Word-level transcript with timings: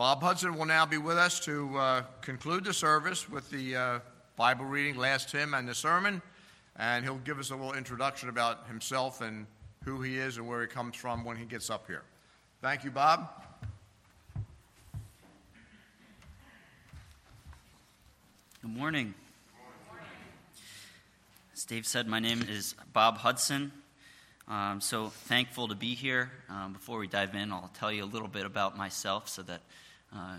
Bob 0.00 0.22
Hudson 0.22 0.56
will 0.56 0.64
now 0.64 0.86
be 0.86 0.96
with 0.96 1.18
us 1.18 1.40
to 1.40 1.76
uh, 1.76 2.02
conclude 2.22 2.64
the 2.64 2.72
service 2.72 3.28
with 3.28 3.50
the 3.50 3.76
uh, 3.76 3.98
Bible 4.34 4.64
reading, 4.64 4.96
last 4.96 5.30
hymn, 5.30 5.52
and 5.52 5.68
the 5.68 5.74
sermon. 5.74 6.22
And 6.76 7.04
he'll 7.04 7.18
give 7.18 7.38
us 7.38 7.50
a 7.50 7.54
little 7.54 7.74
introduction 7.74 8.30
about 8.30 8.66
himself 8.66 9.20
and 9.20 9.46
who 9.84 10.00
he 10.00 10.16
is 10.16 10.38
and 10.38 10.48
where 10.48 10.62
he 10.62 10.68
comes 10.68 10.96
from 10.96 11.22
when 11.22 11.36
he 11.36 11.44
gets 11.44 11.68
up 11.68 11.86
here. 11.86 12.00
Thank 12.62 12.82
you, 12.82 12.90
Bob. 12.90 13.28
Good 18.62 18.74
morning. 18.74 19.12
As 21.52 21.66
Dave 21.66 21.86
said, 21.86 22.06
my 22.06 22.20
name 22.20 22.42
is 22.48 22.74
Bob 22.94 23.18
Hudson. 23.18 23.70
I'm 24.48 24.80
so 24.80 25.08
thankful 25.08 25.68
to 25.68 25.74
be 25.74 25.94
here. 25.94 26.30
Um, 26.48 26.72
before 26.72 26.98
we 26.98 27.06
dive 27.06 27.34
in, 27.34 27.52
I'll 27.52 27.70
tell 27.74 27.92
you 27.92 28.02
a 28.02 28.06
little 28.06 28.28
bit 28.28 28.46
about 28.46 28.78
myself 28.78 29.28
so 29.28 29.42
that 29.42 29.60
uh, 30.14 30.36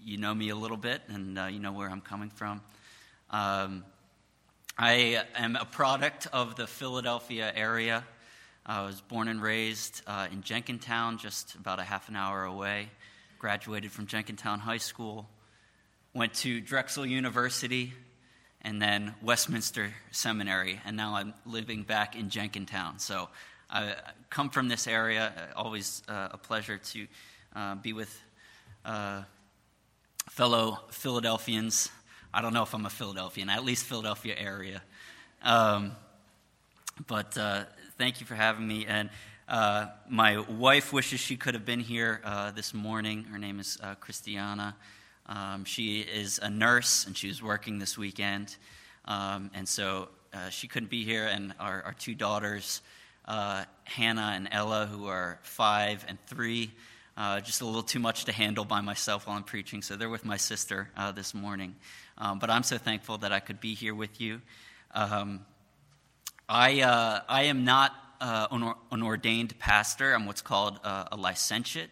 you 0.00 0.16
know 0.16 0.34
me 0.34 0.48
a 0.48 0.56
little 0.56 0.76
bit 0.76 1.02
and 1.08 1.38
uh, 1.38 1.44
you 1.46 1.58
know 1.58 1.72
where 1.72 1.90
I'm 1.90 2.00
coming 2.00 2.30
from. 2.30 2.60
Um, 3.30 3.84
I 4.78 5.22
am 5.34 5.56
a 5.56 5.64
product 5.64 6.28
of 6.32 6.56
the 6.56 6.66
Philadelphia 6.66 7.52
area. 7.54 8.04
I 8.64 8.84
was 8.84 9.00
born 9.00 9.28
and 9.28 9.42
raised 9.42 10.02
uh, 10.06 10.28
in 10.30 10.42
Jenkintown, 10.42 11.18
just 11.18 11.54
about 11.54 11.80
a 11.80 11.82
half 11.82 12.08
an 12.08 12.16
hour 12.16 12.44
away. 12.44 12.88
Graduated 13.38 13.92
from 13.92 14.06
Jenkintown 14.06 14.60
High 14.60 14.78
School. 14.78 15.28
Went 16.14 16.34
to 16.34 16.60
Drexel 16.60 17.06
University 17.06 17.92
and 18.62 18.80
then 18.80 19.14
Westminster 19.22 19.92
Seminary, 20.10 20.80
and 20.84 20.96
now 20.96 21.14
I'm 21.14 21.34
living 21.46 21.82
back 21.82 22.16
in 22.16 22.28
Jenkintown. 22.28 22.98
So 22.98 23.28
I 23.70 23.94
come 24.30 24.50
from 24.50 24.68
this 24.68 24.86
area. 24.86 25.32
Always 25.56 26.02
uh, 26.08 26.28
a 26.32 26.38
pleasure 26.38 26.78
to 26.78 27.06
uh, 27.54 27.74
be 27.76 27.92
with 27.92 28.22
uh, 28.84 29.22
fellow 30.30 30.78
Philadelphians. 30.90 31.90
I 32.32 32.42
don't 32.42 32.52
know 32.52 32.62
if 32.62 32.74
I'm 32.74 32.86
a 32.86 32.90
Philadelphian, 32.90 33.50
at 33.50 33.64
least 33.64 33.84
Philadelphia 33.84 34.34
area. 34.38 34.82
Um, 35.42 35.92
but 37.06 37.36
uh, 37.38 37.64
thank 37.96 38.20
you 38.20 38.26
for 38.26 38.34
having 38.34 38.66
me. 38.66 38.86
And 38.86 39.10
uh, 39.48 39.86
my 40.08 40.38
wife 40.38 40.92
wishes 40.92 41.20
she 41.20 41.36
could 41.36 41.54
have 41.54 41.64
been 41.64 41.80
here 41.80 42.20
uh, 42.24 42.50
this 42.50 42.74
morning. 42.74 43.24
Her 43.24 43.38
name 43.38 43.60
is 43.60 43.78
uh, 43.82 43.94
Christiana. 43.96 44.76
Um, 45.26 45.64
she 45.64 46.00
is 46.00 46.38
a 46.42 46.50
nurse 46.50 47.06
and 47.06 47.16
she 47.16 47.28
was 47.28 47.42
working 47.42 47.78
this 47.78 47.96
weekend. 47.96 48.56
Um, 49.04 49.50
and 49.54 49.68
so 49.68 50.08
uh, 50.32 50.50
she 50.50 50.68
couldn't 50.68 50.90
be 50.90 51.04
here. 51.04 51.26
And 51.26 51.54
our, 51.58 51.82
our 51.82 51.94
two 51.94 52.14
daughters, 52.14 52.82
Hannah 53.26 54.32
and 54.34 54.48
Ella, 54.52 54.86
who 54.86 55.06
are 55.06 55.38
five 55.42 56.04
and 56.08 56.18
three, 56.26 56.72
uh, 57.18 57.40
just 57.40 57.60
a 57.60 57.66
little 57.66 57.82
too 57.82 57.98
much 57.98 58.26
to 58.26 58.32
handle 58.32 58.64
by 58.64 58.80
myself 58.80 59.26
while 59.26 59.36
I'm 59.36 59.42
preaching. 59.42 59.82
So 59.82 59.96
they're 59.96 60.08
with 60.08 60.24
my 60.24 60.36
sister 60.36 60.88
uh, 60.96 61.10
this 61.10 61.34
morning. 61.34 61.74
Um, 62.16 62.38
but 62.38 62.48
I'm 62.48 62.62
so 62.62 62.78
thankful 62.78 63.18
that 63.18 63.32
I 63.32 63.40
could 63.40 63.60
be 63.60 63.74
here 63.74 63.94
with 63.94 64.20
you. 64.20 64.40
Um, 64.94 65.40
I, 66.48 66.80
uh, 66.82 67.20
I 67.28 67.42
am 67.44 67.64
not 67.64 67.92
uh, 68.20 68.46
an, 68.52 68.72
an, 68.92 69.02
ordained 69.02 69.58
pastor. 69.58 70.14
I'm 70.14 70.26
what's 70.26 70.42
called 70.42 70.78
a 70.84 71.16
licentiate, 71.16 71.90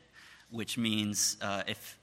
which 0.51 0.79
means 0.79 1.37
if 1.67 1.99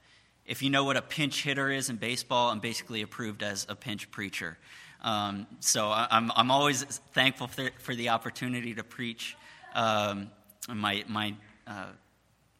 if 0.46 0.62
you 0.62 0.70
know 0.70 0.84
what 0.84 0.98
a 0.98 1.02
pinch 1.02 1.44
hitter 1.44 1.72
is 1.72 1.90
in 1.90 1.96
baseball, 1.96 2.50
I'm 2.50 2.60
basically 2.60 3.02
approved 3.02 3.44
as 3.44 3.66
a 3.70 3.76
pinch 3.76 4.12
preacher. 4.12 4.58
Um, 5.02 5.48
so 5.62 5.90
I'm, 5.90 6.32
I'm 6.36 6.52
always 6.52 6.84
thankful 7.14 7.48
for, 7.48 7.70
for 7.80 7.96
the 7.96 8.10
opportunity 8.10 8.74
to 8.74 8.84
preach. 8.84 9.38
Um, 9.74 10.32
my 10.68 11.04
my 11.08 11.36
uh, 11.66 11.88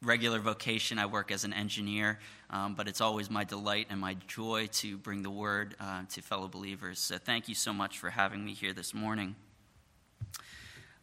regular 0.04 0.40
vocation, 0.40 1.00
I 1.00 1.06
work 1.06 1.32
as 1.32 1.44
an 1.44 1.54
engineer, 1.54 2.20
um, 2.50 2.76
but 2.76 2.88
it's 2.88 3.02
always 3.02 3.30
my 3.30 3.44
delight 3.44 3.88
and 3.90 4.00
my 4.00 4.16
joy 4.28 4.68
to 4.74 4.98
bring 4.98 5.24
the 5.24 5.30
word 5.30 5.76
uh, 5.80 6.04
to 6.12 6.22
fellow 6.22 6.48
believers. 6.48 7.00
So 7.00 7.18
thank 7.18 7.48
you 7.48 7.56
so 7.56 7.74
much 7.74 8.00
for 8.00 8.10
having 8.10 8.44
me 8.44 8.54
here 8.54 8.74
this 8.74 8.94
morning. 8.94 9.36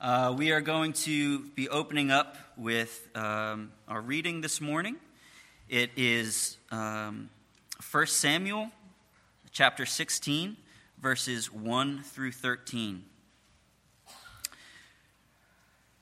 Uh, 0.00 0.34
we 0.36 0.52
are 0.52 0.60
going 0.60 0.92
to 0.92 1.40
be 1.40 1.68
opening 1.68 2.10
up 2.10 2.36
with 2.56 3.08
um, 3.14 3.72
our 3.88 4.00
reading 4.00 4.40
this 4.40 4.60
morning. 4.60 4.96
It 5.68 5.90
is 5.96 6.56
um, 6.70 7.30
1 7.90 8.06
Samuel 8.06 8.70
chapter 9.52 9.84
16, 9.86 10.56
verses 11.00 11.52
1 11.52 12.02
through 12.02 12.32
13. 12.32 13.04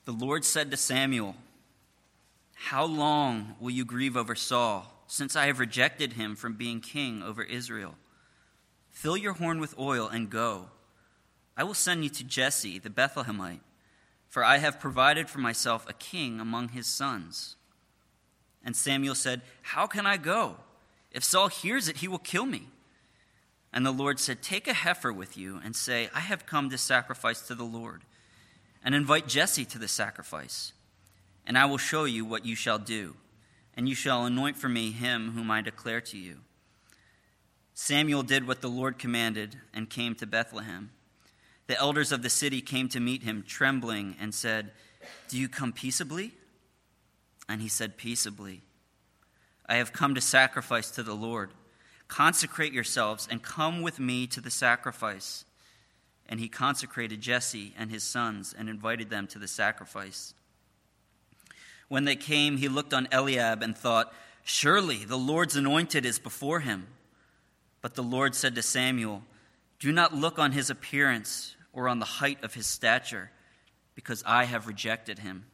The 0.04 0.12
Lord 0.12 0.44
said 0.44 0.70
to 0.70 0.76
Samuel, 0.76 1.34
How 2.60 2.84
long 2.84 3.54
will 3.60 3.70
you 3.70 3.84
grieve 3.84 4.16
over 4.16 4.34
Saul, 4.34 5.04
since 5.06 5.36
I 5.36 5.46
have 5.46 5.60
rejected 5.60 6.14
him 6.14 6.34
from 6.34 6.54
being 6.54 6.80
king 6.80 7.22
over 7.22 7.42
Israel? 7.42 7.94
Fill 8.90 9.16
your 9.16 9.34
horn 9.34 9.60
with 9.60 9.78
oil 9.78 10.08
and 10.08 10.28
go. 10.28 10.66
I 11.56 11.62
will 11.62 11.72
send 11.72 12.02
you 12.02 12.10
to 12.10 12.24
Jesse 12.24 12.78
the 12.78 12.90
Bethlehemite, 12.90 13.60
for 14.28 14.44
I 14.44 14.58
have 14.58 14.80
provided 14.80 15.30
for 15.30 15.38
myself 15.38 15.88
a 15.88 15.92
king 15.92 16.40
among 16.40 16.70
his 16.70 16.86
sons. 16.86 17.56
And 18.64 18.76
Samuel 18.76 19.14
said, 19.14 19.42
How 19.62 19.86
can 19.86 20.04
I 20.04 20.16
go? 20.16 20.56
If 21.12 21.24
Saul 21.24 21.48
hears 21.48 21.88
it, 21.88 21.98
he 21.98 22.08
will 22.08 22.18
kill 22.18 22.44
me. 22.44 22.68
And 23.72 23.86
the 23.86 23.92
Lord 23.92 24.18
said, 24.18 24.42
Take 24.42 24.66
a 24.66 24.74
heifer 24.74 25.12
with 25.12 25.38
you 25.38 25.60
and 25.64 25.76
say, 25.76 26.10
I 26.12 26.20
have 26.20 26.44
come 26.44 26.70
to 26.70 26.78
sacrifice 26.78 27.40
to 27.42 27.54
the 27.54 27.64
Lord. 27.64 28.02
And 28.84 28.94
invite 28.94 29.28
Jesse 29.28 29.64
to 29.66 29.78
the 29.78 29.88
sacrifice. 29.88 30.72
And 31.48 31.56
I 31.56 31.64
will 31.64 31.78
show 31.78 32.04
you 32.04 32.26
what 32.26 32.44
you 32.44 32.54
shall 32.54 32.78
do. 32.78 33.16
And 33.74 33.88
you 33.88 33.94
shall 33.94 34.26
anoint 34.26 34.58
for 34.58 34.68
me 34.68 34.92
him 34.92 35.32
whom 35.32 35.50
I 35.50 35.62
declare 35.62 36.02
to 36.02 36.18
you. 36.18 36.40
Samuel 37.72 38.22
did 38.22 38.46
what 38.46 38.60
the 38.60 38.68
Lord 38.68 38.98
commanded 38.98 39.56
and 39.72 39.88
came 39.88 40.14
to 40.16 40.26
Bethlehem. 40.26 40.90
The 41.66 41.78
elders 41.78 42.12
of 42.12 42.22
the 42.22 42.28
city 42.28 42.60
came 42.60 42.88
to 42.90 43.00
meet 43.00 43.22
him, 43.22 43.44
trembling, 43.46 44.14
and 44.20 44.34
said, 44.34 44.72
Do 45.28 45.38
you 45.38 45.48
come 45.48 45.72
peaceably? 45.72 46.32
And 47.48 47.62
he 47.62 47.68
said, 47.68 47.96
Peaceably. 47.96 48.62
I 49.66 49.76
have 49.76 49.92
come 49.92 50.14
to 50.14 50.20
sacrifice 50.20 50.90
to 50.92 51.02
the 51.02 51.14
Lord. 51.14 51.52
Consecrate 52.08 52.72
yourselves 52.72 53.26
and 53.30 53.42
come 53.42 53.80
with 53.80 53.98
me 53.98 54.26
to 54.28 54.40
the 54.40 54.50
sacrifice. 54.50 55.44
And 56.28 56.40
he 56.40 56.48
consecrated 56.48 57.22
Jesse 57.22 57.74
and 57.78 57.90
his 57.90 58.02
sons 58.02 58.54
and 58.56 58.68
invited 58.68 59.08
them 59.08 59.26
to 59.28 59.38
the 59.38 59.48
sacrifice. 59.48 60.34
When 61.88 62.04
they 62.04 62.16
came, 62.16 62.58
he 62.58 62.68
looked 62.68 62.94
on 62.94 63.08
Eliab 63.10 63.62
and 63.62 63.76
thought, 63.76 64.12
Surely 64.44 65.04
the 65.04 65.18
Lord's 65.18 65.56
anointed 65.56 66.04
is 66.06 66.18
before 66.18 66.60
him. 66.60 66.86
But 67.80 67.94
the 67.94 68.02
Lord 68.02 68.34
said 68.34 68.54
to 68.54 68.62
Samuel, 68.62 69.22
Do 69.78 69.92
not 69.92 70.14
look 70.14 70.38
on 70.38 70.52
his 70.52 70.70
appearance 70.70 71.56
or 71.72 71.88
on 71.88 71.98
the 71.98 72.04
height 72.04 72.42
of 72.42 72.54
his 72.54 72.66
stature, 72.66 73.30
because 73.94 74.22
I 74.26 74.44
have 74.44 74.66
rejected 74.66 75.18
him. 75.18 75.46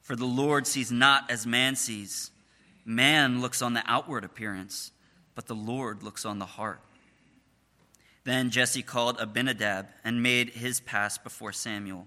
For 0.00 0.14
the 0.14 0.24
Lord 0.24 0.66
sees 0.66 0.92
not 0.92 1.30
as 1.30 1.46
man 1.46 1.74
sees. 1.74 2.30
Man 2.84 3.40
looks 3.40 3.62
on 3.62 3.74
the 3.74 3.82
outward 3.86 4.24
appearance, 4.24 4.92
but 5.34 5.46
the 5.46 5.54
Lord 5.54 6.02
looks 6.02 6.24
on 6.24 6.38
the 6.38 6.46
heart. 6.46 6.80
Then 8.24 8.50
Jesse 8.50 8.82
called 8.82 9.18
Abinadab 9.20 9.88
and 10.04 10.22
made 10.22 10.50
his 10.50 10.80
pass 10.80 11.18
before 11.18 11.52
Samuel. 11.52 12.06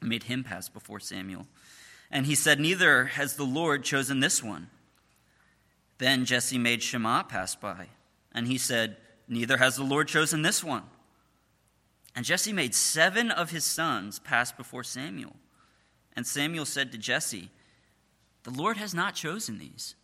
Made 0.00 0.24
him 0.24 0.44
pass 0.44 0.68
before 0.68 1.00
Samuel. 1.00 1.46
And 2.10 2.26
he 2.26 2.34
said, 2.34 2.60
Neither 2.60 3.06
has 3.06 3.36
the 3.36 3.44
Lord 3.44 3.84
chosen 3.84 4.20
this 4.20 4.42
one. 4.42 4.70
Then 5.98 6.24
Jesse 6.24 6.58
made 6.58 6.82
Shammah 6.82 7.26
pass 7.28 7.54
by, 7.54 7.88
and 8.32 8.46
he 8.46 8.58
said, 8.58 8.96
Neither 9.28 9.56
has 9.56 9.76
the 9.76 9.84
Lord 9.84 10.08
chosen 10.08 10.42
this 10.42 10.62
one. 10.62 10.82
And 12.14 12.24
Jesse 12.24 12.52
made 12.52 12.74
seven 12.74 13.30
of 13.30 13.50
his 13.50 13.64
sons 13.64 14.18
pass 14.18 14.52
before 14.52 14.84
Samuel. 14.84 15.34
And 16.14 16.26
Samuel 16.26 16.66
said 16.66 16.92
to 16.92 16.98
Jesse, 16.98 17.50
The 18.44 18.50
Lord 18.50 18.76
has 18.76 18.94
not 18.94 19.14
chosen 19.14 19.58
these. 19.58 19.94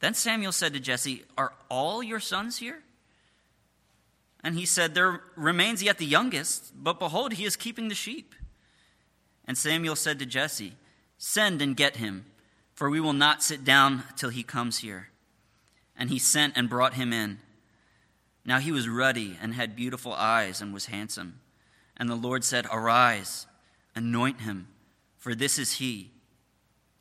Then 0.00 0.14
Samuel 0.14 0.52
said 0.52 0.72
to 0.74 0.80
Jesse, 0.80 1.24
Are 1.36 1.52
all 1.68 2.02
your 2.02 2.20
sons 2.20 2.58
here? 2.58 2.82
And 4.42 4.54
he 4.54 4.66
said, 4.66 4.94
There 4.94 5.20
remains 5.36 5.82
yet 5.82 5.98
the 5.98 6.06
youngest, 6.06 6.72
but 6.74 6.98
behold, 6.98 7.34
he 7.34 7.44
is 7.44 7.56
keeping 7.56 7.88
the 7.88 7.94
sheep. 7.94 8.34
And 9.44 9.58
Samuel 9.58 9.96
said 9.96 10.18
to 10.20 10.26
Jesse, 10.26 10.74
Send 11.22 11.62
and 11.62 11.76
get 11.76 11.98
him, 11.98 12.24
for 12.74 12.90
we 12.90 12.98
will 12.98 13.12
not 13.12 13.44
sit 13.44 13.64
down 13.64 14.02
till 14.16 14.30
he 14.30 14.42
comes 14.42 14.78
here. 14.78 15.10
And 15.96 16.10
he 16.10 16.18
sent 16.18 16.56
and 16.56 16.68
brought 16.68 16.94
him 16.94 17.12
in. 17.12 17.38
Now 18.44 18.58
he 18.58 18.72
was 18.72 18.88
ruddy 18.88 19.38
and 19.40 19.54
had 19.54 19.76
beautiful 19.76 20.14
eyes 20.14 20.60
and 20.60 20.74
was 20.74 20.86
handsome. 20.86 21.38
And 21.96 22.08
the 22.08 22.16
Lord 22.16 22.42
said, 22.42 22.66
Arise, 22.72 23.46
anoint 23.94 24.40
him 24.40 24.66
for 25.20 25.34
this 25.34 25.58
is 25.58 25.74
he. 25.74 26.10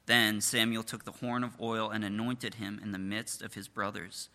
Then 0.05 0.41
Samuel 0.41 0.83
took 0.83 1.05
the 1.05 1.13
horn 1.13 1.43
of 1.43 1.59
oil 1.59 1.89
and 1.89 2.03
anointed 2.03 2.55
him 2.55 2.79
in 2.83 2.91
the 2.91 2.99
midst 2.99 3.41
of 3.41 3.53
his 3.53 3.69
brothers. 3.69 4.27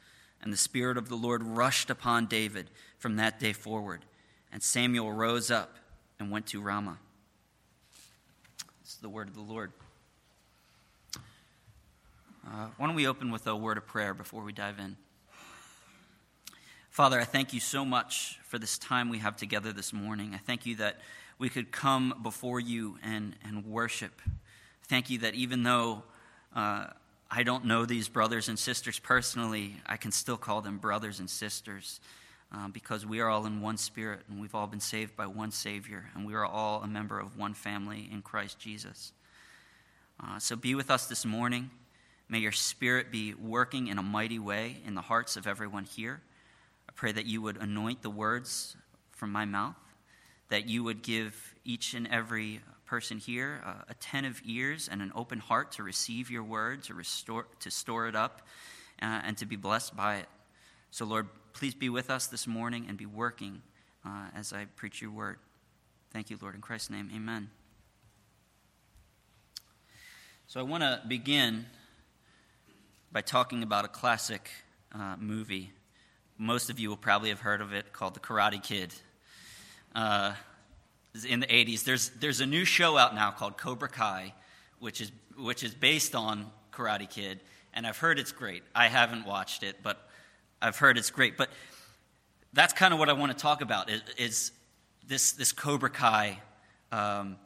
And 0.43 0.53
the 0.53 0.57
Spirit 0.57 0.97
of 0.97 1.09
the 1.09 1.17
Lord 1.17 1.43
rushed 1.43 1.91
upon 1.91 2.27
David 2.27 2.71
from 2.99 3.17
that 3.17 3.39
day 3.39 3.53
forward. 3.53 4.05
And 4.51 4.63
Samuel 4.63 5.13
rose 5.13 5.51
up 5.51 5.77
and 6.19 6.31
went 6.31 6.47
to 6.49 6.63
Ramah. 6.63 6.99
The 9.05 9.11
word 9.11 9.29
of 9.29 9.35
the 9.35 9.43
Lord. 9.43 9.71
Uh, 12.47 12.69
Why 12.79 12.87
don't 12.87 12.95
we 12.95 13.07
open 13.07 13.31
with 13.31 13.47
a 13.47 13.55
word 13.55 13.77
of 13.77 13.87
prayer 13.87 14.15
before 14.15 14.43
we 14.43 14.55
dive 14.55 14.79
in? 14.79 14.97
Father, 16.89 17.21
I 17.21 17.25
thank 17.25 17.53
you 17.53 17.61
so 17.61 17.85
much 17.85 18.39
for 18.45 18.59
this 18.59 18.79
time 18.79 19.11
we 19.11 19.19
have 19.19 19.37
together 19.37 19.75
this 19.75 19.93
morning. 19.93 20.31
I 20.33 20.39
thank 20.39 20.65
you 20.65 20.77
that 20.77 21.03
we 21.39 21.51
could 21.51 21.71
come 21.71 22.19
before 22.23 22.61
you 22.61 22.97
and, 23.03 23.37
and 23.45 23.67
worship. 23.67 24.23
Thank 24.89 25.11
you 25.11 25.19
that 25.19 25.35
even 25.35 25.65
though 25.65 26.05
uh, 26.57 26.87
I 27.31 27.43
don't 27.43 27.67
know 27.67 27.85
these 27.85 28.09
brothers 28.09 28.49
and 28.49 28.59
sisters 28.59 28.99
personally, 28.99 29.83
I 29.85 29.99
can 29.99 30.13
still 30.13 30.39
call 30.39 30.63
them 30.63 30.79
brothers 30.79 31.21
and 31.21 31.29
sisters 31.29 32.01
uh, 32.55 32.69
because 32.69 33.05
we 33.05 33.21
are 33.21 33.29
all 33.29 33.47
in 33.47 33.61
one 33.61 33.77
spirit 33.77 34.21
and 34.29 34.41
we've 34.41 34.55
all 34.55 34.67
been 34.67 34.81
saved 34.81 35.17
by 35.17 35.27
one 35.27 35.51
Savior 35.51 36.11
and 36.15 36.27
we 36.27 36.35
are 36.35 36.45
all 36.45 36.83
a 36.83 36.87
member 36.87 37.19
of 37.19 37.37
one 37.37 37.55
family 37.55 38.09
in 38.13 38.23
Christ 38.23 38.59
Jesus. 38.59 39.13
Uh, 40.23 40.39
so 40.39 40.55
be 40.55 40.75
with 40.75 40.91
us 40.91 41.07
this 41.07 41.25
morning. 41.25 41.71
May 42.29 42.39
your 42.39 42.53
spirit 42.53 43.11
be 43.11 43.35
working 43.35 43.89
in 43.89 43.99
a 43.99 44.03
mighty 44.03 44.39
way 44.39 44.79
in 44.87 44.95
the 44.95 45.01
hearts 45.01 45.37
of 45.37 45.47
everyone 45.47 45.85
here. 45.85 46.23
I 46.89 46.93
pray 46.95 47.13
that 47.13 47.27
you 47.27 47.43
would 47.43 47.57
anoint 47.57 48.03
the 48.03 48.11
words 48.11 48.77
from 49.11 49.33
my 49.33 49.45
mouth, 49.45 49.77
that 50.49 50.69
you 50.69 50.85
would 50.85 51.03
give 51.03 51.55
each 51.65 51.95
and 51.95 52.07
every 52.07 52.61
person 52.87 53.19
here 53.19 53.63
uh, 53.67 53.83
attentive 53.89 54.41
ears 54.45 54.89
and 54.91 55.03
an 55.03 55.11
open 55.15 55.39
heart 55.39 55.73
to 55.73 55.83
receive 55.83 56.31
your 56.31 56.45
word, 56.45 56.85
to, 56.85 56.95
restore, 56.95 57.47
to 57.61 57.71
store 57.71 58.07
it 58.07 58.15
up, 58.15 58.43
uh, 59.03 59.23
and 59.25 59.37
to 59.39 59.47
be 59.47 59.57
blessed 59.57 59.97
by 59.97 60.17
it. 60.17 60.29
So, 60.91 61.05
Lord, 61.05 61.27
please 61.55 61.75
be 61.75 61.89
with 61.89 62.11
us 62.11 62.27
this 62.27 62.47
morning 62.47 62.85
and 62.89 62.99
be 62.99 63.07
working 63.07 63.63
uh, 64.05 64.27
as 64.37 64.53
I 64.53 64.67
preach 64.77 65.01
your 65.01 65.11
word. 65.11 65.39
Thank 66.13 66.29
you, 66.29 66.39
Lord. 66.41 66.55
In 66.55 66.61
Christ's 66.61 66.91
name, 66.91 67.11
amen. 67.15 67.49
So, 70.47 70.61
I 70.61 70.65
want 70.65 70.83
to 70.83 71.01
begin 71.09 71.65
by 73.11 73.23
talking 73.23 73.63
about 73.63 73.85
a 73.85 73.89
classic 73.89 74.51
uh, 74.93 75.17
movie. 75.19 75.71
Most 76.37 76.69
of 76.69 76.79
you 76.79 76.91
will 76.91 76.97
probably 76.97 77.31
have 77.31 77.41
heard 77.41 77.61
of 77.61 77.73
it 77.73 77.93
called 77.93 78.15
The 78.15 78.21
Karate 78.21 78.63
Kid. 78.63 78.93
Uh, 79.95 80.35
in 81.29 81.41
the 81.41 81.47
80s. 81.47 81.85
There's, 81.85 82.11
there's 82.11 82.41
a 82.41 82.47
new 82.47 82.65
show 82.65 82.97
out 82.97 83.15
now 83.15 83.31
called 83.31 83.57
Cobra 83.57 83.89
Kai, 83.89 84.35
which 84.81 85.01
is, 85.01 85.13
which 85.39 85.63
is 85.63 85.73
based 85.73 86.15
on 86.15 86.51
Karate 86.73 87.09
Kid, 87.09 87.39
and 87.73 87.87
I've 87.87 87.99
heard 87.99 88.19
it's 88.19 88.33
great. 88.33 88.65
I 88.75 88.89
haven't 88.89 89.25
watched 89.25 89.63
it, 89.63 89.77
but 89.83 90.09
I've 90.65 90.79
heard 90.79 90.97
it's 90.97 91.11
great. 91.11 91.37
But 91.37 91.51
that's 92.55 92.73
kind 92.73 92.95
of 92.95 92.99
what 92.99 93.11
I 93.11 93.13
want 93.13 93.33
to 93.33 93.39
talk 93.39 93.61
about 93.61 93.91
is, 93.91 94.03
is 94.17 94.53
this, 95.07 95.33
this 95.33 95.53
Cobra 95.53 95.91
Kai 95.91 96.39
um, 96.91 97.37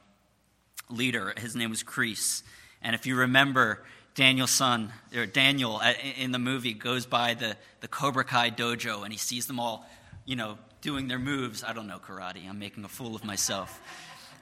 leader. 0.89 1.35
His 1.37 1.57
name 1.57 1.71
was 1.71 1.83
Kreese. 1.83 2.45
And 2.81 2.95
if 2.95 3.07
you 3.07 3.17
remember, 3.17 3.85
Daniel-san, 4.15 4.93
or 5.17 5.27
Daniel 5.27 5.81
uh, 5.83 5.95
in 6.17 6.31
the 6.31 6.39
movie, 6.39 6.75
goes 6.75 7.07
by 7.07 7.35
the, 7.35 7.57
the 7.81 7.89
Cobra 7.89 8.23
Kai 8.23 8.51
dojo 8.51 9.03
and 9.03 9.13
he 9.13 9.19
sees 9.19 9.49
them 9.49 9.59
all, 9.59 9.85
you 10.25 10.37
know, 10.37 10.57
doing 10.81 11.09
their 11.09 11.19
moves. 11.19 11.65
I 11.65 11.73
don't 11.73 11.89
know 11.89 11.99
karate. 11.99 12.49
I'm 12.49 12.61
making 12.61 12.85
a 12.85 12.89
fool 12.89 13.17
of 13.17 13.25
myself. 13.25 13.81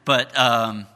But, 0.05 0.39
um, 0.39 0.87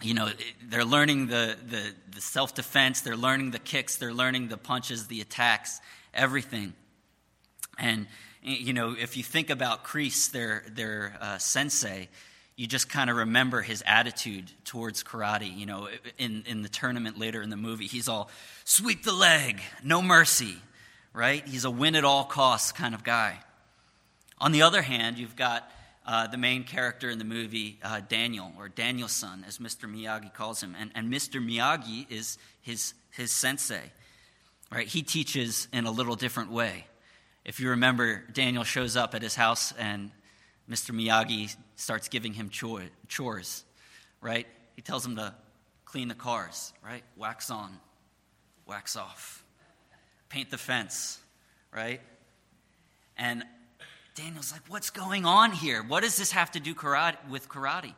you 0.00 0.14
know, 0.14 0.30
they're 0.62 0.86
learning 0.86 1.26
the, 1.26 1.54
the, 1.68 1.82
the 2.14 2.20
self 2.22 2.54
defense, 2.54 3.02
they're 3.02 3.14
learning 3.14 3.50
the 3.50 3.58
kicks, 3.58 3.96
they're 3.96 4.14
learning 4.14 4.48
the 4.48 4.56
punches, 4.56 5.06
the 5.08 5.20
attacks, 5.20 5.80
everything. 6.14 6.72
And, 7.78 8.06
you 8.42 8.72
know, 8.72 8.94
if 8.98 9.16
you 9.16 9.22
think 9.22 9.50
about 9.50 9.84
Kreese, 9.84 10.30
their, 10.30 10.64
their 10.70 11.16
uh, 11.20 11.38
sensei, 11.38 12.08
you 12.56 12.66
just 12.66 12.88
kind 12.88 13.10
of 13.10 13.16
remember 13.16 13.62
his 13.62 13.82
attitude 13.86 14.50
towards 14.64 15.02
karate. 15.02 15.54
You 15.56 15.66
know, 15.66 15.88
in, 16.18 16.44
in 16.46 16.62
the 16.62 16.68
tournament 16.68 17.18
later 17.18 17.42
in 17.42 17.50
the 17.50 17.56
movie, 17.56 17.86
he's 17.86 18.08
all 18.08 18.30
sweep 18.64 19.02
the 19.02 19.12
leg, 19.12 19.60
no 19.82 20.00
mercy, 20.00 20.56
right? 21.12 21.46
He's 21.46 21.64
a 21.64 21.70
win 21.70 21.96
at 21.96 22.04
all 22.04 22.24
costs 22.24 22.72
kind 22.72 22.94
of 22.94 23.02
guy. 23.02 23.38
On 24.38 24.52
the 24.52 24.62
other 24.62 24.82
hand, 24.82 25.18
you've 25.18 25.36
got 25.36 25.70
uh, 26.06 26.26
the 26.26 26.36
main 26.36 26.64
character 26.64 27.08
in 27.08 27.18
the 27.18 27.24
movie, 27.24 27.78
uh, 27.82 28.00
Daniel, 28.08 28.52
or 28.58 28.68
Daniel-san, 28.68 29.44
as 29.46 29.58
Mr. 29.58 29.90
Miyagi 29.90 30.32
calls 30.34 30.62
him. 30.62 30.76
And, 30.78 30.90
and 30.94 31.12
Mr. 31.12 31.44
Miyagi 31.44 32.10
is 32.10 32.36
his, 32.60 32.94
his 33.10 33.32
sensei. 33.32 33.90
Right? 34.70 34.86
He 34.86 35.02
teaches 35.02 35.68
in 35.72 35.86
a 35.86 35.90
little 35.90 36.16
different 36.16 36.50
way. 36.50 36.86
If 37.44 37.60
you 37.60 37.70
remember, 37.70 38.24
Daniel 38.32 38.64
shows 38.64 38.96
up 38.96 39.14
at 39.14 39.20
his 39.20 39.34
house 39.34 39.72
and 39.78 40.10
Mr. 40.68 40.92
Miyagi 40.92 41.54
starts 41.76 42.08
giving 42.08 42.32
him 42.32 42.48
chores, 42.48 43.64
right? 44.22 44.46
He 44.76 44.82
tells 44.82 45.04
him 45.04 45.16
to 45.16 45.34
clean 45.84 46.08
the 46.08 46.14
cars, 46.14 46.72
right? 46.82 47.02
Wax 47.18 47.50
on, 47.50 47.78
wax 48.66 48.96
off, 48.96 49.44
paint 50.30 50.50
the 50.50 50.56
fence, 50.56 51.20
right? 51.70 52.00
And 53.18 53.44
Daniel's 54.14 54.50
like, 54.50 54.62
What's 54.68 54.88
going 54.88 55.26
on 55.26 55.52
here? 55.52 55.82
What 55.82 56.02
does 56.02 56.16
this 56.16 56.32
have 56.32 56.50
to 56.52 56.60
do 56.60 56.74
karate, 56.74 57.16
with 57.28 57.50
karate? 57.50 57.92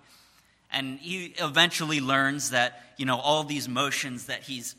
And 0.73 0.99
he 0.99 1.35
eventually 1.39 2.01
learns 2.01 2.51
that, 2.51 2.83
you 2.97 3.07
know, 3.07 3.17
all 3.17 3.45
these 3.45 3.69
motions 3.69 4.27
that 4.27 4.43
he's 4.43 4.75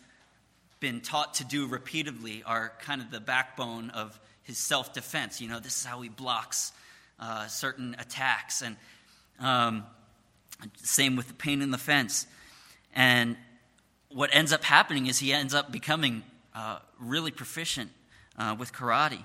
been 0.81 1.00
taught 1.00 1.36
to 1.36 1.46
do 1.46 1.68
repeatedly 1.68 2.44
are 2.46 2.74
kind 2.81 3.02
of 3.02 3.10
the 3.12 3.22
backbone 3.22 3.92
of 3.92 4.20
his 4.48 4.58
self 4.58 4.94
defense. 4.94 5.40
You 5.42 5.50
know, 5.50 5.60
this 5.60 5.78
is 5.78 5.86
how 5.86 6.02
he 6.02 6.10
blocks 6.10 6.72
uh, 7.20 7.48
certain 7.48 7.96
attacks. 8.00 8.62
And 8.62 8.78
um, 9.40 9.84
same 10.82 11.16
with 11.16 11.28
the 11.28 11.34
pain 11.34 11.62
in 11.62 11.70
the 11.70 11.78
fence. 11.78 12.26
And 12.96 13.36
what 14.10 14.30
ends 14.34 14.54
up 14.54 14.64
happening 14.64 15.08
is 15.08 15.20
he 15.20 15.34
ends 15.34 15.54
up 15.54 15.72
becoming 15.72 16.24
uh, 16.56 16.80
really 16.98 17.30
proficient 17.30 17.92
uh, 18.40 18.56
with 18.58 18.72
karate. 18.72 19.24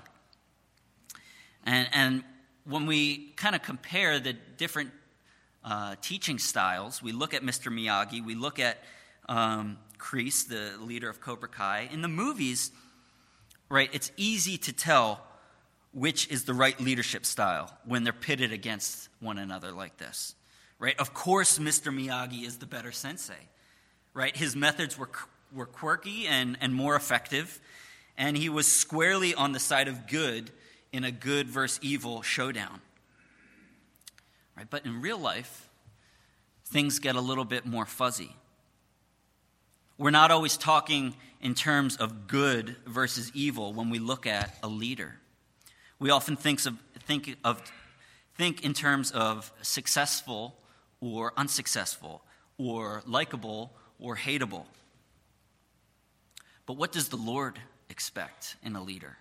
And, 1.65 1.87
and 1.93 2.23
when 2.65 2.85
we 2.85 3.31
kind 3.37 3.55
of 3.55 3.63
compare 3.63 4.19
the 4.19 4.33
different 4.33 4.91
uh, 5.63 5.95
teaching 6.01 6.37
styles, 6.37 7.01
we 7.01 7.13
look 7.13 7.33
at 7.33 7.41
Mr. 7.41 7.71
Miyagi, 7.71 8.23
we 8.23 8.35
look 8.35 8.59
at 8.59 8.83
um, 9.29 9.77
Kreese, 9.97 10.47
the 10.49 10.73
leader 10.83 11.09
of 11.09 11.21
Cobra 11.21 11.47
Kai. 11.47 11.87
In 11.91 12.01
the 12.01 12.09
movies, 12.09 12.71
right, 13.73 13.89
it's 13.91 14.11
easy 14.17 14.57
to 14.59 14.71
tell 14.71 15.19
which 15.93 16.29
is 16.29 16.45
the 16.45 16.53
right 16.53 16.79
leadership 16.79 17.25
style 17.25 17.75
when 17.85 18.03
they're 18.03 18.13
pitted 18.13 18.51
against 18.51 19.09
one 19.19 19.37
another 19.37 19.71
like 19.71 19.97
this, 19.97 20.35
right? 20.79 20.97
Of 20.99 21.13
course, 21.13 21.59
Mr. 21.59 21.93
Miyagi 21.93 22.45
is 22.45 22.57
the 22.57 22.65
better 22.65 22.91
sensei, 22.91 23.49
right? 24.13 24.35
His 24.35 24.55
methods 24.55 24.97
were, 24.97 25.09
were 25.53 25.65
quirky 25.65 26.27
and, 26.27 26.57
and 26.61 26.73
more 26.73 26.95
effective, 26.95 27.59
and 28.17 28.37
he 28.37 28.47
was 28.47 28.67
squarely 28.67 29.33
on 29.33 29.51
the 29.51 29.59
side 29.59 29.87
of 29.87 30.07
good 30.07 30.51
in 30.91 31.03
a 31.03 31.11
good 31.11 31.47
versus 31.47 31.79
evil 31.81 32.21
showdown. 32.21 32.79
Right? 34.55 34.67
But 34.69 34.85
in 34.85 35.01
real 35.01 35.17
life, 35.17 35.67
things 36.65 36.99
get 36.99 37.15
a 37.15 37.21
little 37.21 37.45
bit 37.45 37.65
more 37.65 37.87
fuzzy. 37.87 38.35
We're 39.97 40.09
not 40.09 40.31
always 40.31 40.57
talking 40.57 41.15
in 41.39 41.53
terms 41.53 41.97
of 41.97 42.27
good 42.27 42.75
versus 42.87 43.31
evil 43.35 43.73
when 43.73 43.91
we 43.91 43.99
look 43.99 44.25
at 44.25 44.57
a 44.63 44.67
leader. 44.67 45.19
We 45.99 46.09
often 46.09 46.35
think 46.35 46.65
of, 46.65 46.77
think, 47.05 47.37
of, 47.43 47.61
think 48.35 48.65
in 48.65 48.73
terms 48.73 49.11
of 49.11 49.51
successful 49.61 50.55
or 50.99 51.33
unsuccessful, 51.37 52.23
or 52.57 53.03
likable 53.05 53.73
or 53.99 54.15
hateable. 54.15 54.65
But 56.65 56.77
what 56.77 56.91
does 56.91 57.09
the 57.09 57.17
Lord 57.17 57.59
expect 57.89 58.55
in 58.63 58.75
a 58.75 58.81
leader? 58.81 59.17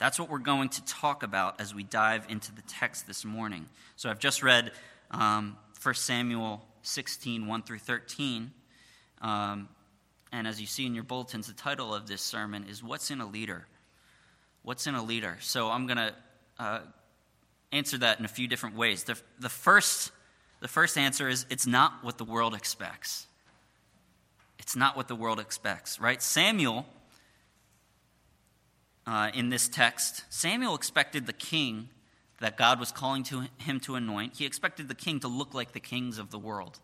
That's 0.00 0.18
what 0.18 0.28
we're 0.28 0.38
going 0.38 0.70
to 0.70 0.84
talk 0.84 1.22
about 1.22 1.60
as 1.60 1.72
we 1.72 1.84
dive 1.84 2.26
into 2.28 2.52
the 2.52 2.62
text 2.62 3.06
this 3.06 3.24
morning. 3.24 3.66
So 3.96 4.10
I've 4.10 4.18
just 4.18 4.42
read 4.42 4.72
um, 5.12 5.56
1 5.80 5.94
Samuel 5.94 6.66
16, 6.82 7.46
1 7.46 7.62
through 7.62 7.78
13. 7.78 8.50
Um, 9.20 9.68
and 10.32 10.46
as 10.46 10.60
you 10.60 10.66
see 10.66 10.86
in 10.86 10.94
your 10.94 11.04
bulletins, 11.04 11.46
the 11.46 11.52
title 11.52 11.94
of 11.94 12.06
this 12.06 12.20
sermon 12.20 12.66
is 12.68 12.82
What's 12.82 13.10
in 13.10 13.20
a 13.20 13.26
Leader? 13.26 13.66
What's 14.62 14.86
in 14.86 14.94
a 14.94 15.02
Leader? 15.02 15.36
So 15.40 15.70
I'm 15.70 15.86
going 15.86 15.98
to 15.98 16.14
uh, 16.58 16.80
answer 17.72 17.98
that 17.98 18.18
in 18.18 18.24
a 18.24 18.28
few 18.28 18.48
different 18.48 18.76
ways. 18.76 19.04
The, 19.04 19.18
the, 19.38 19.48
first, 19.48 20.10
the 20.60 20.68
first 20.68 20.96
answer 20.98 21.28
is 21.28 21.46
it's 21.50 21.66
not 21.66 22.02
what 22.02 22.18
the 22.18 22.24
world 22.24 22.54
expects. 22.54 23.26
It's 24.58 24.76
not 24.76 24.96
what 24.96 25.08
the 25.08 25.16
world 25.16 25.40
expects, 25.40 26.00
right? 26.00 26.22
Samuel 26.22 26.86
uh, 29.06 29.30
in 29.34 29.50
this 29.50 29.68
text, 29.68 30.24
Samuel 30.30 30.74
expected 30.74 31.26
the 31.26 31.32
king 31.32 31.90
that 32.40 32.56
God 32.56 32.80
was 32.80 32.90
calling 32.90 33.22
to 33.24 33.44
him 33.58 33.80
to 33.80 33.94
anoint, 33.94 34.36
he 34.36 34.46
expected 34.46 34.88
the 34.88 34.94
king 34.94 35.20
to 35.20 35.28
look 35.28 35.54
like 35.54 35.72
the 35.72 35.80
kings 35.80 36.18
of 36.18 36.30
the 36.30 36.38
world. 36.38 36.78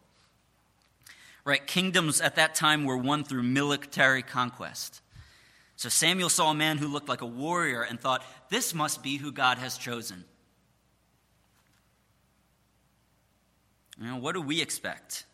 Right? 1.44 1.66
Kingdoms 1.66 2.20
at 2.20 2.37
that 2.37 2.54
time 2.54 2.85
were 2.85 2.97
won 2.97 3.25
through 3.25 3.42
military 3.42 4.23
conquest. 4.23 5.00
So 5.76 5.88
Samuel 5.88 6.28
saw 6.28 6.50
a 6.50 6.54
man 6.54 6.78
who 6.78 6.88
looked 6.88 7.09
like 7.09 7.23
a 7.23 7.26
warrior 7.26 7.82
and 7.82 7.99
thought, 7.99 8.23
this 8.50 8.75
must 8.75 9.02
be 9.02 9.16
who 9.16 9.32
God 9.32 9.59
has 9.59 9.78
chosen. 9.78 10.25
You 13.99 14.06
know, 14.06 14.16
what 14.16 14.35
do 14.35 14.42
we 14.42 14.61
expect? 14.61 15.25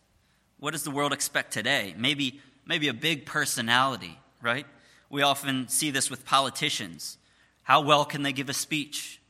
What 0.58 0.72
does 0.72 0.84
the 0.84 0.90
world 0.90 1.12
expect 1.12 1.52
today? 1.52 1.94
Maybe 1.96 2.40
maybe 2.66 2.88
a 2.88 2.94
big 2.94 3.24
personality, 3.24 4.18
right? 4.42 4.66
We 5.08 5.22
often 5.22 5.68
see 5.68 5.90
this 5.90 6.10
with 6.10 6.26
politicians. 6.26 7.16
How 7.62 7.80
well 7.80 8.04
can 8.04 8.22
they 8.22 8.32
give 8.32 8.48
a 8.48 8.54
speech? 8.54 9.20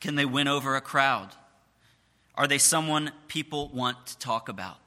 Can 0.00 0.14
they 0.14 0.24
win 0.24 0.48
over 0.48 0.76
a 0.76 0.80
crowd? 0.80 1.34
Are 2.34 2.46
they 2.46 2.58
someone 2.58 3.12
people 3.28 3.68
want 3.74 4.06
to 4.06 4.18
talk 4.18 4.48
about? 4.48 4.78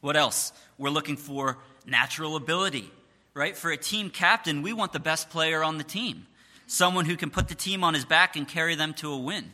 What 0.00 0.16
else? 0.16 0.52
We're 0.76 0.90
looking 0.90 1.16
for 1.16 1.58
natural 1.86 2.36
ability, 2.36 2.90
right? 3.34 3.56
For 3.56 3.70
a 3.70 3.76
team 3.76 4.10
captain, 4.10 4.62
we 4.62 4.72
want 4.72 4.92
the 4.92 5.00
best 5.00 5.30
player 5.30 5.64
on 5.64 5.78
the 5.78 5.84
team, 5.84 6.26
someone 6.66 7.04
who 7.04 7.16
can 7.16 7.30
put 7.30 7.48
the 7.48 7.54
team 7.54 7.82
on 7.82 7.94
his 7.94 8.04
back 8.04 8.36
and 8.36 8.46
carry 8.46 8.74
them 8.74 8.94
to 8.94 9.10
a 9.10 9.18
win. 9.18 9.50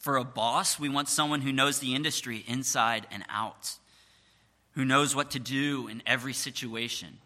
For 0.00 0.16
a 0.16 0.24
boss, 0.24 0.78
we 0.78 0.88
want 0.88 1.08
someone 1.08 1.40
who 1.40 1.52
knows 1.52 1.80
the 1.80 1.94
industry 1.94 2.44
inside 2.46 3.06
and 3.10 3.24
out, 3.28 3.74
who 4.72 4.84
knows 4.84 5.14
what 5.16 5.32
to 5.32 5.38
do 5.38 5.88
in 5.88 6.02
every 6.06 6.32
situation. 6.32 7.18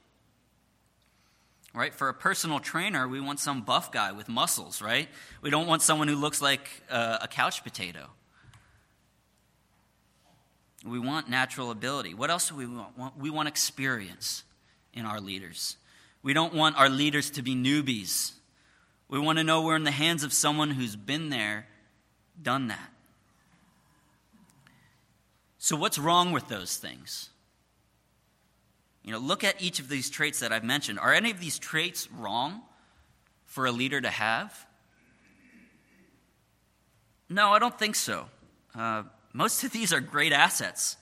Right? 1.73 1.95
For 1.95 2.09
a 2.09 2.15
personal 2.15 2.59
trainer, 2.59 3.07
we 3.07 3.21
want 3.21 3.39
some 3.39 3.63
buff 3.63 3.93
guy 3.93 4.11
with 4.11 4.29
muscles, 4.29 4.83
right? 4.83 5.09
We 5.41 5.51
don't 5.51 5.69
want 5.69 5.83
someone 5.83 6.09
who 6.09 6.17
looks 6.17 6.43
like 6.43 6.69
uh, 6.91 7.19
a 7.21 7.29
couch 7.29 7.63
potato. 7.63 8.09
We 10.85 10.99
want 10.99 11.29
natural 11.29 11.71
ability. 11.71 12.15
What 12.15 12.31
else 12.31 12.49
do 12.49 12.57
we 12.57 12.67
want? 12.67 13.19
We 13.19 13.31
want 13.31 13.49
experience 13.49 14.45
in 14.95 15.05
our 15.05 15.21
leaders. 15.21 15.77
We 16.23 16.33
don't 16.33 16.55
want 16.55 16.77
our 16.79 16.89
leaders 16.89 17.31
to 17.33 17.43
be 17.43 17.55
newbies. 17.55 18.33
We 19.09 19.19
want 19.19 19.39
to 19.39 19.45
know 19.45 19.63
we're 19.63 19.77
in 19.77 19.85
the 19.85 19.91
hands 19.91 20.25
of 20.25 20.33
someone 20.33 20.71
who's 20.71 20.97
been 20.97 21.31
there, 21.31 21.67
done 22.41 22.69
that. 22.69 22.91
So, 25.59 25.77
what's 25.77 25.99
wrong 25.99 26.33
with 26.33 26.49
those 26.49 26.77
things? 26.77 27.29
You 29.05 29.13
know, 29.13 29.19
look 29.19 29.45
at 29.45 29.61
each 29.61 29.81
of 29.81 29.89
these 29.89 30.09
traits 30.09 30.41
that 30.41 30.53
I've 30.53 30.65
mentioned. 30.65 30.99
Are 30.99 31.13
any 31.13 31.31
of 31.31 31.41
these 31.41 31.59
traits 31.59 32.11
wrong 32.13 32.63
for 33.45 33.67
a 33.67 33.73
leader 33.73 34.01
to 34.01 34.09
have? 34.09 34.67
No, 37.29 37.51
I 37.51 37.59
don't 37.59 37.79
think 37.79 37.95
so. 37.95 38.27
Uh, 38.75 39.05
most 39.33 39.63
of 39.65 39.73
these 39.73 39.93
are 39.93 40.01
great 40.01 40.33
assets 40.33 40.97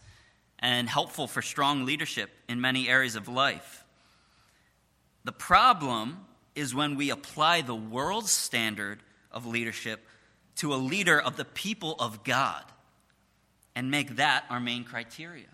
and 0.59 0.89
helpful 0.89 1.27
for 1.27 1.43
strong 1.43 1.85
leadership 1.85 2.31
in 2.49 2.61
many 2.61 2.89
areas 2.89 3.17
of 3.17 3.29
life. 3.29 3.85
The 5.25 5.33
problem 5.33 6.27
is 6.55 6.75
when 6.75 6.97
we 6.97 7.11
apply 7.11 7.63
the 7.63 7.75
world's 7.75 8.33
standard 8.33 9.01
of 9.31 9.47
leadership 9.47 10.05
to 10.57 10.75
a 10.75 10.77
leader 10.77 11.21
of 11.21 11.37
the 11.37 11.45
people 11.45 11.95
of 11.99 12.25
God 12.25 12.65
and 13.77 13.91
make 13.91 14.17
that 14.17 14.45
our 14.51 14.59
main 14.59 14.85
criteria. 14.85 15.47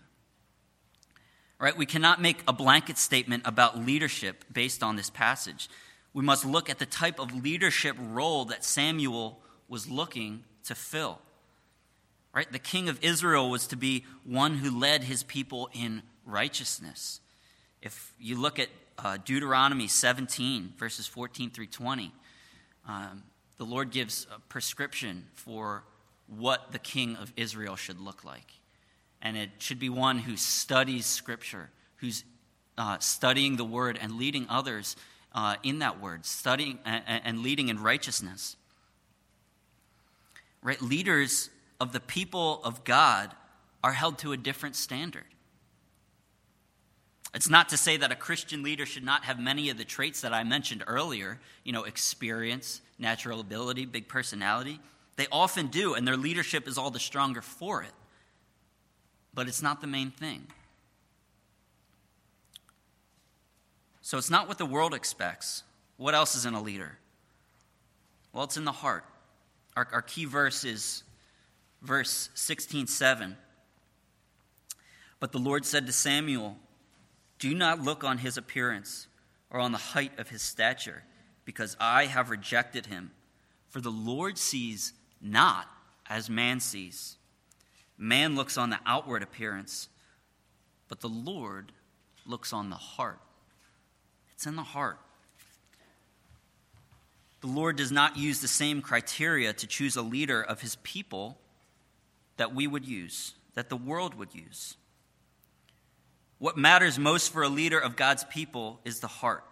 Right? 1.59 1.77
We 1.77 1.85
cannot 1.85 2.21
make 2.21 2.43
a 2.47 2.53
blanket 2.53 2.97
statement 2.97 3.43
about 3.45 3.77
leadership 3.77 4.43
based 4.51 4.81
on 4.81 4.95
this 4.95 5.09
passage. 5.09 5.69
We 6.13 6.23
must 6.23 6.43
look 6.43 6.69
at 6.69 6.79
the 6.79 6.85
type 6.85 7.19
of 7.19 7.43
leadership 7.43 7.95
role 7.99 8.45
that 8.45 8.63
Samuel 8.65 9.39
was 9.67 9.89
looking 9.89 10.43
to 10.65 10.75
fill. 10.75 11.19
Right? 12.35 12.51
The 12.51 12.59
king 12.59 12.89
of 12.89 13.01
Israel 13.01 13.49
was 13.49 13.65
to 13.67 13.77
be 13.77 14.03
one 14.25 14.55
who 14.55 14.77
led 14.77 15.05
his 15.05 15.23
people 15.23 15.69
in 15.73 16.03
righteousness. 16.25 17.21
If 17.81 18.13
you 18.19 18.37
look 18.37 18.59
at 18.59 18.67
uh, 18.99 19.17
Deuteronomy 19.23 19.87
17, 19.87 20.73
verses 20.77 21.07
14 21.07 21.49
through 21.51 21.67
20, 21.67 22.11
um, 22.89 23.23
the 23.57 23.63
Lord 23.63 23.89
gives 23.89 24.27
a 24.35 24.39
prescription 24.49 25.27
for 25.33 25.83
what 26.27 26.73
the 26.73 26.79
king 26.79 27.15
of 27.15 27.31
Israel 27.37 27.77
should 27.77 28.01
look 28.01 28.25
like. 28.25 28.51
And 29.21 29.37
it 29.37 29.51
should 29.59 29.79
be 29.79 29.89
one 29.89 30.19
who 30.19 30.35
studies 30.35 31.05
Scripture, 31.05 31.69
who's 31.97 32.25
uh, 32.77 32.99
studying 32.99 33.55
the 33.55 33.63
Word 33.63 33.97
and 34.01 34.17
leading 34.17 34.45
others 34.49 34.97
uh, 35.33 35.55
in 35.63 35.79
that 35.79 36.01
Word, 36.01 36.25
studying 36.25 36.79
and, 36.83 37.03
and 37.07 37.39
leading 37.39 37.69
in 37.69 37.81
righteousness. 37.81 38.57
Right? 40.61 40.81
Leaders 40.81 41.49
of 41.79 41.91
the 41.93 41.99
people 41.99 42.61
of 42.63 42.83
God 42.83 43.31
are 43.83 43.93
held 43.93 44.17
to 44.19 44.31
a 44.31 44.37
different 44.37 44.75
standard. 44.75 45.25
It's 47.33 47.49
not 47.49 47.69
to 47.69 47.77
say 47.77 47.97
that 47.97 48.11
a 48.13 48.15
Christian 48.15 48.63
leader 48.63 48.85
should 48.85 49.03
not 49.03 49.25
have 49.25 49.37
many 49.37 49.69
of 49.69 49.77
the 49.77 49.83
traits 49.83 50.21
that 50.21 50.33
I 50.33 50.43
mentioned 50.45 50.83
earlier, 50.87 51.39
you 51.65 51.73
know, 51.73 51.83
experience, 51.83 52.81
natural 52.97 53.41
ability, 53.41 53.85
big 53.85 54.07
personality. 54.07 54.79
They 55.17 55.27
often 55.31 55.67
do, 55.67 55.95
and 55.95 56.07
their 56.07 56.15
leadership 56.15 56.65
is 56.65 56.77
all 56.77 56.91
the 56.91 56.99
stronger 56.99 57.41
for 57.41 57.83
it. 57.83 57.91
But 59.33 59.49
it's 59.49 59.61
not 59.61 59.81
the 59.81 59.87
main 59.87 60.11
thing. 60.11 60.47
So 64.01 64.17
it's 64.17 64.29
not 64.29 64.47
what 64.47 64.57
the 64.57 64.65
world 64.65 64.93
expects. 64.93 65.63
What 65.97 66.13
else 66.13 66.35
is 66.35 66.45
in 66.45 66.53
a 66.53 66.61
leader? 66.61 66.97
Well, 68.31 68.45
it's 68.45 68.55
in 68.55 68.63
the 68.63 68.71
heart. 68.71 69.03
Our, 69.75 69.87
our 69.91 70.01
key 70.01 70.25
verse 70.25 70.63
is 70.63 71.03
verse 71.85 72.29
16 72.33 72.87
7. 72.87 73.37
But 75.19 75.31
the 75.31 75.39
Lord 75.39 75.65
said 75.65 75.85
to 75.85 75.91
Samuel, 75.91 76.57
Do 77.39 77.53
not 77.53 77.81
look 77.81 78.03
on 78.03 78.17
his 78.17 78.37
appearance 78.37 79.07
or 79.49 79.59
on 79.59 79.71
the 79.71 79.77
height 79.77 80.19
of 80.19 80.29
his 80.29 80.41
stature, 80.41 81.03
because 81.45 81.77
I 81.79 82.05
have 82.05 82.29
rejected 82.29 82.87
him. 82.87 83.11
For 83.69 83.79
the 83.81 83.91
Lord 83.91 84.37
sees 84.37 84.93
not 85.21 85.67
as 86.09 86.29
man 86.29 86.59
sees. 86.59 87.17
Man 87.97 88.35
looks 88.35 88.57
on 88.57 88.69
the 88.69 88.79
outward 88.85 89.23
appearance, 89.23 89.89
but 90.87 90.99
the 90.99 91.09
Lord 91.09 91.71
looks 92.25 92.51
on 92.51 92.69
the 92.69 92.75
heart. 92.75 93.19
It's 94.33 94.45
in 94.45 94.55
the 94.55 94.63
heart. 94.63 94.99
The 97.41 97.47
Lord 97.47 97.77
does 97.77 97.91
not 97.91 98.17
use 98.17 98.41
the 98.41 98.47
same 98.47 98.81
criteria 98.81 99.53
to 99.53 99.67
choose 99.67 99.95
a 99.95 100.01
leader 100.01 100.41
of 100.41 100.61
his 100.61 100.75
people 100.77 101.37
that 102.37 102.53
we 102.53 102.67
would 102.67 102.85
use, 102.85 103.33
that 103.53 103.69
the 103.69 103.75
world 103.75 104.15
would 104.15 104.33
use. 104.33 104.75
What 106.37 106.57
matters 106.57 106.99
most 106.99 107.31
for 107.31 107.43
a 107.43 107.49
leader 107.49 107.79
of 107.79 107.95
God's 107.95 108.23
people 108.25 108.79
is 108.83 108.99
the 108.99 109.07
heart. 109.07 109.43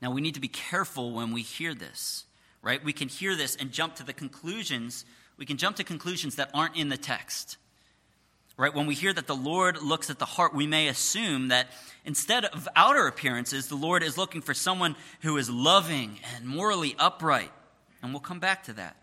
Now, 0.00 0.10
we 0.10 0.20
need 0.20 0.34
to 0.34 0.40
be 0.40 0.48
careful 0.48 1.12
when 1.12 1.32
we 1.32 1.42
hear 1.42 1.74
this, 1.74 2.24
right? 2.62 2.82
We 2.84 2.92
can 2.92 3.08
hear 3.08 3.36
this 3.36 3.56
and 3.56 3.70
jump 3.70 3.96
to 3.96 4.04
the 4.04 4.12
conclusions. 4.12 5.04
We 5.36 5.46
can 5.46 5.56
jump 5.56 5.76
to 5.76 5.84
conclusions 5.84 6.36
that 6.36 6.50
aren't 6.52 6.76
in 6.76 6.88
the 6.88 6.96
text. 6.96 7.56
Right? 8.56 8.72
When 8.72 8.86
we 8.86 8.94
hear 8.94 9.12
that 9.12 9.26
the 9.26 9.34
Lord 9.34 9.82
looks 9.82 10.10
at 10.10 10.20
the 10.20 10.24
heart, 10.24 10.54
we 10.54 10.66
may 10.66 10.86
assume 10.86 11.48
that 11.48 11.68
instead 12.04 12.44
of 12.44 12.68
outer 12.76 13.08
appearances, 13.08 13.66
the 13.66 13.74
Lord 13.74 14.04
is 14.04 14.16
looking 14.16 14.42
for 14.42 14.54
someone 14.54 14.94
who 15.22 15.36
is 15.38 15.50
loving 15.50 16.20
and 16.36 16.46
morally 16.46 16.94
upright. 16.98 17.50
And 18.00 18.12
we'll 18.12 18.20
come 18.20 18.38
back 18.38 18.62
to 18.64 18.74
that. 18.74 18.96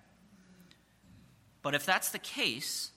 But 1.62 1.76
if 1.76 1.86
that's 1.86 2.10
the 2.10 2.20
case, 2.20 2.92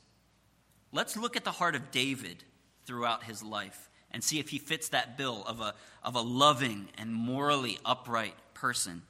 let's 0.93 1.17
look 1.17 1.37
at 1.37 1.45
the 1.45 1.51
heart 1.51 1.75
of 1.75 1.91
David 1.91 2.45
throughout 2.87 3.25
his 3.25 3.43
life 3.43 3.89
and 4.11 4.23
see 4.23 4.39
if 4.39 4.51
he 4.51 4.59
fits 4.59 4.91
that 4.91 5.19
bill 5.19 5.45
of 5.47 5.61
a, 5.61 5.75
of 6.03 6.15
a 6.15 6.21
loving 6.21 6.89
and 6.97 7.13
morally 7.13 7.79
upright 7.85 8.37
person. 8.55 9.03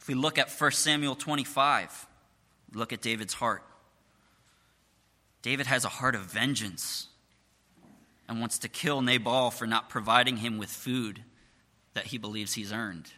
If 0.00 0.08
we 0.08 0.14
look 0.14 0.38
at 0.38 0.50
1 0.50 0.70
Samuel 0.70 1.16
25, 1.16 2.06
look 2.72 2.92
at 2.92 3.00
David's 3.02 3.34
heart. 3.34 3.64
David 5.42 5.66
has 5.66 5.84
a 5.84 5.88
heart 5.88 6.14
of 6.14 6.22
vengeance 6.22 7.08
and 8.28 8.40
wants 8.40 8.58
to 8.60 8.68
kill 8.68 9.02
Nabal 9.02 9.50
for 9.50 9.66
not 9.66 9.88
providing 9.88 10.38
him 10.38 10.58
with 10.58 10.70
food 10.70 11.22
that 11.94 12.06
he 12.06 12.18
believes 12.18 12.54
he's 12.54 12.72
earned. 12.72 13.10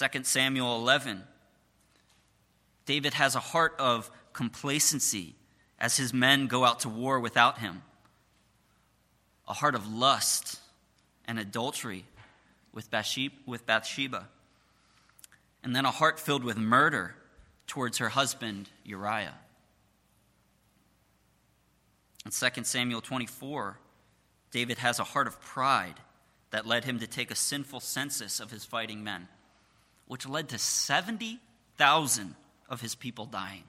2 0.00 0.24
Samuel 0.24 0.76
11. 0.76 1.24
David 2.86 3.12
has 3.14 3.34
a 3.34 3.40
heart 3.40 3.74
of 3.78 4.10
complacency 4.32 5.34
as 5.78 5.98
his 5.98 6.14
men 6.14 6.46
go 6.46 6.64
out 6.64 6.80
to 6.80 6.88
war 6.88 7.20
without 7.20 7.58
him, 7.58 7.82
a 9.46 9.52
heart 9.52 9.74
of 9.74 9.92
lust 9.92 10.58
and 11.28 11.38
adultery 11.38 12.06
with 12.72 12.90
Bathsheba, 12.90 14.28
and 15.62 15.76
then 15.76 15.84
a 15.84 15.90
heart 15.90 16.18
filled 16.18 16.44
with 16.44 16.56
murder 16.56 17.14
towards 17.66 17.98
her 17.98 18.08
husband 18.08 18.70
Uriah. 18.84 19.34
In 22.24 22.30
2 22.30 22.64
Samuel 22.64 23.02
24, 23.02 23.78
David 24.50 24.78
has 24.78 24.98
a 24.98 25.04
heart 25.04 25.26
of 25.26 25.42
pride 25.42 26.00
that 26.52 26.66
led 26.66 26.84
him 26.84 26.98
to 27.00 27.06
take 27.06 27.30
a 27.30 27.36
sinful 27.36 27.80
census 27.80 28.40
of 28.40 28.50
his 28.50 28.64
fighting 28.64 29.04
men 29.04 29.28
which 30.10 30.26
led 30.26 30.48
to 30.48 30.58
70,000 30.58 32.34
of 32.68 32.80
his 32.80 32.96
people 32.96 33.26
dying. 33.26 33.62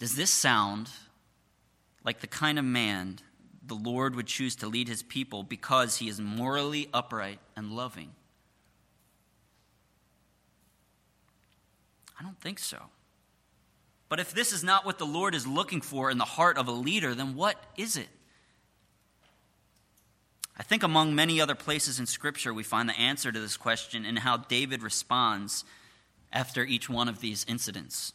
Does 0.00 0.16
this 0.16 0.28
sound 0.28 0.90
like 2.02 2.18
the 2.18 2.26
kind 2.26 2.58
of 2.58 2.64
man 2.64 3.20
the 3.64 3.76
Lord 3.76 4.16
would 4.16 4.26
choose 4.26 4.56
to 4.56 4.66
lead 4.66 4.88
his 4.88 5.00
people 5.00 5.44
because 5.44 5.98
he 5.98 6.08
is 6.08 6.18
morally 6.20 6.88
upright 6.92 7.38
and 7.54 7.70
loving? 7.70 8.10
I 12.18 12.24
don't 12.24 12.40
think 12.40 12.58
so. 12.58 12.78
But 14.08 14.18
if 14.18 14.32
this 14.32 14.52
is 14.52 14.64
not 14.64 14.84
what 14.84 14.98
the 14.98 15.06
Lord 15.06 15.36
is 15.36 15.46
looking 15.46 15.80
for 15.80 16.10
in 16.10 16.18
the 16.18 16.24
heart 16.24 16.58
of 16.58 16.66
a 16.66 16.72
leader, 16.72 17.14
then 17.14 17.36
what 17.36 17.62
is 17.76 17.96
it? 17.96 18.08
I 20.58 20.64
think 20.64 20.82
among 20.82 21.14
many 21.14 21.40
other 21.40 21.54
places 21.54 22.00
in 22.00 22.06
Scripture, 22.06 22.52
we 22.52 22.64
find 22.64 22.88
the 22.88 22.98
answer 22.98 23.30
to 23.30 23.38
this 23.38 23.56
question 23.56 24.04
in 24.04 24.16
how 24.16 24.38
David 24.38 24.82
responds 24.82 25.64
after 26.32 26.64
each 26.64 26.90
one 26.90 27.08
of 27.08 27.20
these 27.20 27.46
incidents. 27.48 28.12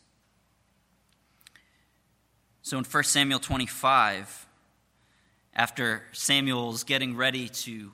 So 2.62 2.77
in 2.77 2.83
1 2.83 3.03
Samuel 3.05 3.39
25, 3.39 4.45
after 5.55 6.03
Samuel's 6.12 6.83
getting 6.83 7.15
ready 7.15 7.47
to 7.50 7.91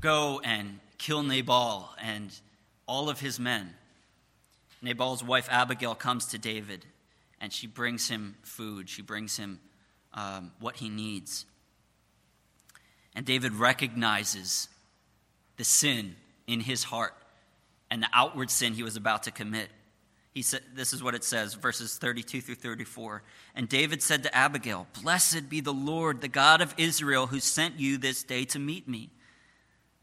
go 0.00 0.40
and 0.44 0.80
kill 0.98 1.22
Nabal 1.22 1.90
and 2.02 2.32
all 2.86 3.08
of 3.08 3.20
his 3.20 3.38
men, 3.38 3.74
Nabal's 4.82 5.22
wife 5.22 5.48
Abigail 5.50 5.94
comes 5.94 6.26
to 6.26 6.38
David 6.38 6.84
and 7.40 7.52
she 7.52 7.66
brings 7.66 8.08
him 8.08 8.36
food. 8.42 8.88
She 8.88 9.02
brings 9.02 9.36
him 9.36 9.60
um, 10.14 10.52
what 10.58 10.76
he 10.76 10.88
needs. 10.88 11.44
And 13.18 13.26
David 13.26 13.52
recognizes 13.54 14.68
the 15.56 15.64
sin 15.64 16.14
in 16.46 16.60
his 16.60 16.84
heart 16.84 17.14
and 17.90 18.00
the 18.00 18.08
outward 18.12 18.48
sin 18.48 18.74
he 18.74 18.84
was 18.84 18.94
about 18.94 19.24
to 19.24 19.32
commit. 19.32 19.70
He 20.34 20.42
said, 20.42 20.60
this 20.72 20.92
is 20.92 21.02
what 21.02 21.16
it 21.16 21.24
says, 21.24 21.54
verses 21.54 21.98
32 21.98 22.40
through 22.40 22.54
34. 22.54 23.24
And 23.56 23.68
David 23.68 24.04
said 24.04 24.22
to 24.22 24.32
Abigail, 24.32 24.86
Blessed 25.02 25.50
be 25.50 25.60
the 25.60 25.72
Lord, 25.72 26.20
the 26.20 26.28
God 26.28 26.60
of 26.60 26.72
Israel, 26.78 27.26
who 27.26 27.40
sent 27.40 27.80
you 27.80 27.98
this 27.98 28.22
day 28.22 28.44
to 28.44 28.60
meet 28.60 28.86
me. 28.86 29.10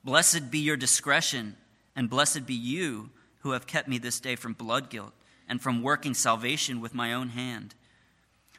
Blessed 0.04 0.52
be 0.52 0.60
your 0.60 0.76
discretion, 0.76 1.56
and 1.96 2.10
blessed 2.10 2.46
be 2.46 2.54
you 2.54 3.12
who 3.44 3.52
have 3.52 3.66
kept 3.66 3.88
me 3.88 3.98
this 3.98 4.20
day 4.20 4.36
from 4.36 4.52
blood 4.52 4.90
guilt 4.90 5.14
and 5.48 5.62
from 5.62 5.82
working 5.82 6.16
salvation 6.16 6.82
with 6.82 6.94
my 6.94 7.14
own 7.14 7.30
hand. 7.30 7.76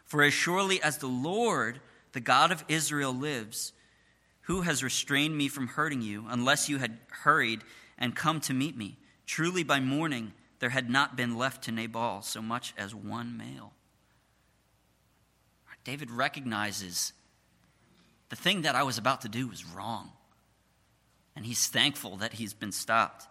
For 0.07 0.23
as 0.23 0.33
surely 0.33 0.83
as 0.83 0.97
the 0.97 1.09
Lord, 1.09 1.83
the 2.13 2.21
God 2.21 2.51
of 2.51 2.65
Israel, 2.69 3.13
lives, 3.13 3.75
who 4.47 4.63
has 4.63 4.83
restrained 4.83 5.37
me 5.37 5.49
from 5.49 5.69
hurting 5.69 6.03
you, 6.03 6.25
unless 6.29 6.69
you 6.69 6.79
had 6.79 6.99
hurried 7.11 7.63
and 7.99 8.17
come 8.17 8.41
to 8.41 8.55
meet 8.55 8.77
me? 8.77 8.97
Truly, 9.27 9.63
by 9.63 9.81
morning 9.81 10.33
there 10.59 10.71
had 10.71 10.89
not 10.89 11.17
been 11.17 11.37
left 11.37 11.65
to 11.65 11.73
Nabal 11.73 12.23
so 12.23 12.41
much 12.41 12.73
as 12.79 12.95
one 12.95 13.37
male. 13.37 13.73
David 15.87 16.11
recognizes 16.11 17.13
the 18.29 18.35
thing 18.35 18.63
that 18.63 18.75
I 18.75 18.83
was 18.83 18.99
about 18.99 19.21
to 19.21 19.29
do 19.29 19.47
was 19.47 19.65
wrong. 19.65 20.11
And 21.37 21.47
he's 21.47 21.69
thankful 21.69 22.17
that 22.17 22.33
he's 22.33 22.55
been 22.55 22.73
stopped. 22.73 23.29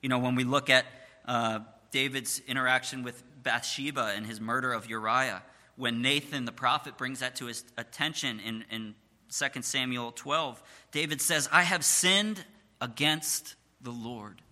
You 0.00 0.08
know, 0.08 0.18
when 0.18 0.34
we 0.34 0.42
look 0.42 0.68
at 0.68 0.84
uh, 1.26 1.60
David's 1.92 2.42
interaction 2.48 3.04
with 3.04 3.22
Bathsheba 3.44 4.14
and 4.16 4.26
his 4.26 4.40
murder 4.40 4.72
of 4.72 4.90
Uriah, 4.90 5.44
when 5.76 6.02
Nathan 6.02 6.44
the 6.44 6.50
prophet 6.50 6.98
brings 6.98 7.20
that 7.20 7.36
to 7.36 7.46
his 7.46 7.64
attention 7.78 8.40
in, 8.40 8.64
in 8.68 8.96
2 9.32 9.62
Samuel 9.62 10.12
12, 10.12 10.62
David 10.90 11.20
says, 11.20 11.48
I 11.50 11.62
have 11.62 11.84
sinned 11.84 12.44
against 12.80 13.54
the 13.80 13.90
Lord. 13.90 14.42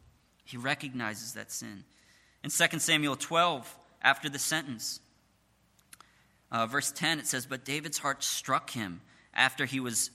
He 0.45 0.57
recognizes 0.57 1.35
that 1.35 1.53
sin. 1.53 1.85
In 2.43 2.51
2 2.51 2.79
Samuel 2.79 3.17
12, 3.17 3.79
after 4.03 4.31
the 4.31 4.39
sentence, 4.39 5.01
uh, 6.51 6.67
verse 6.67 6.91
10, 6.93 7.21
it 7.21 7.27
says, 7.27 7.45
But 7.45 7.65
David's 7.65 7.99
heart 7.99 8.25
struck 8.25 8.71
him 8.71 9.03
after 9.35 9.67
he, 9.67 9.81
was, 9.81 10.11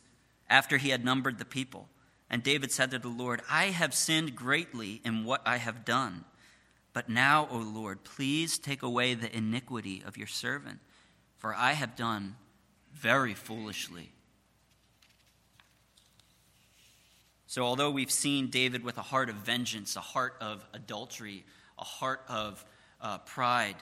after 0.49 0.77
he 0.77 0.89
had 0.89 1.05
numbered 1.05 1.37
the 1.37 1.45
people. 1.45 1.87
And 2.29 2.41
David 2.41 2.71
said 2.71 2.89
to 2.91 2.99
the 2.99 3.07
Lord, 3.07 3.41
I 3.49 3.65
have 3.65 3.93
sinned 3.93 4.35
greatly 4.35 4.99
in 5.05 5.25
what 5.25 5.41
I 5.45 5.57
have 5.57 5.85
done. 5.85 6.25
But 6.91 7.07
now, 7.07 7.47
O 7.51 7.57
Lord, 7.57 8.03
please 8.03 8.57
take 8.57 8.81
away 8.81 9.13
the 9.13 9.35
iniquity 9.35 10.01
of 10.05 10.17
your 10.17 10.27
servant, 10.27 10.79
for 11.37 11.53
I 11.53 11.73
have 11.73 11.95
done 11.95 12.35
very 12.93 13.35
foolishly. 13.35 14.14
So, 17.55 17.63
although 17.63 17.89
we've 17.89 18.11
seen 18.11 18.47
David 18.47 18.83
with 18.83 18.97
a 18.97 19.01
heart 19.01 19.29
of 19.29 19.37
vengeance, 19.37 19.95
a 19.95 20.01
heart 20.01 20.35
of 20.41 20.65
adultery, 20.73 21.45
a 21.79 21.85
heart 21.85 22.21
of 22.27 22.65
uh, 22.99 23.19
pride, 23.19 23.77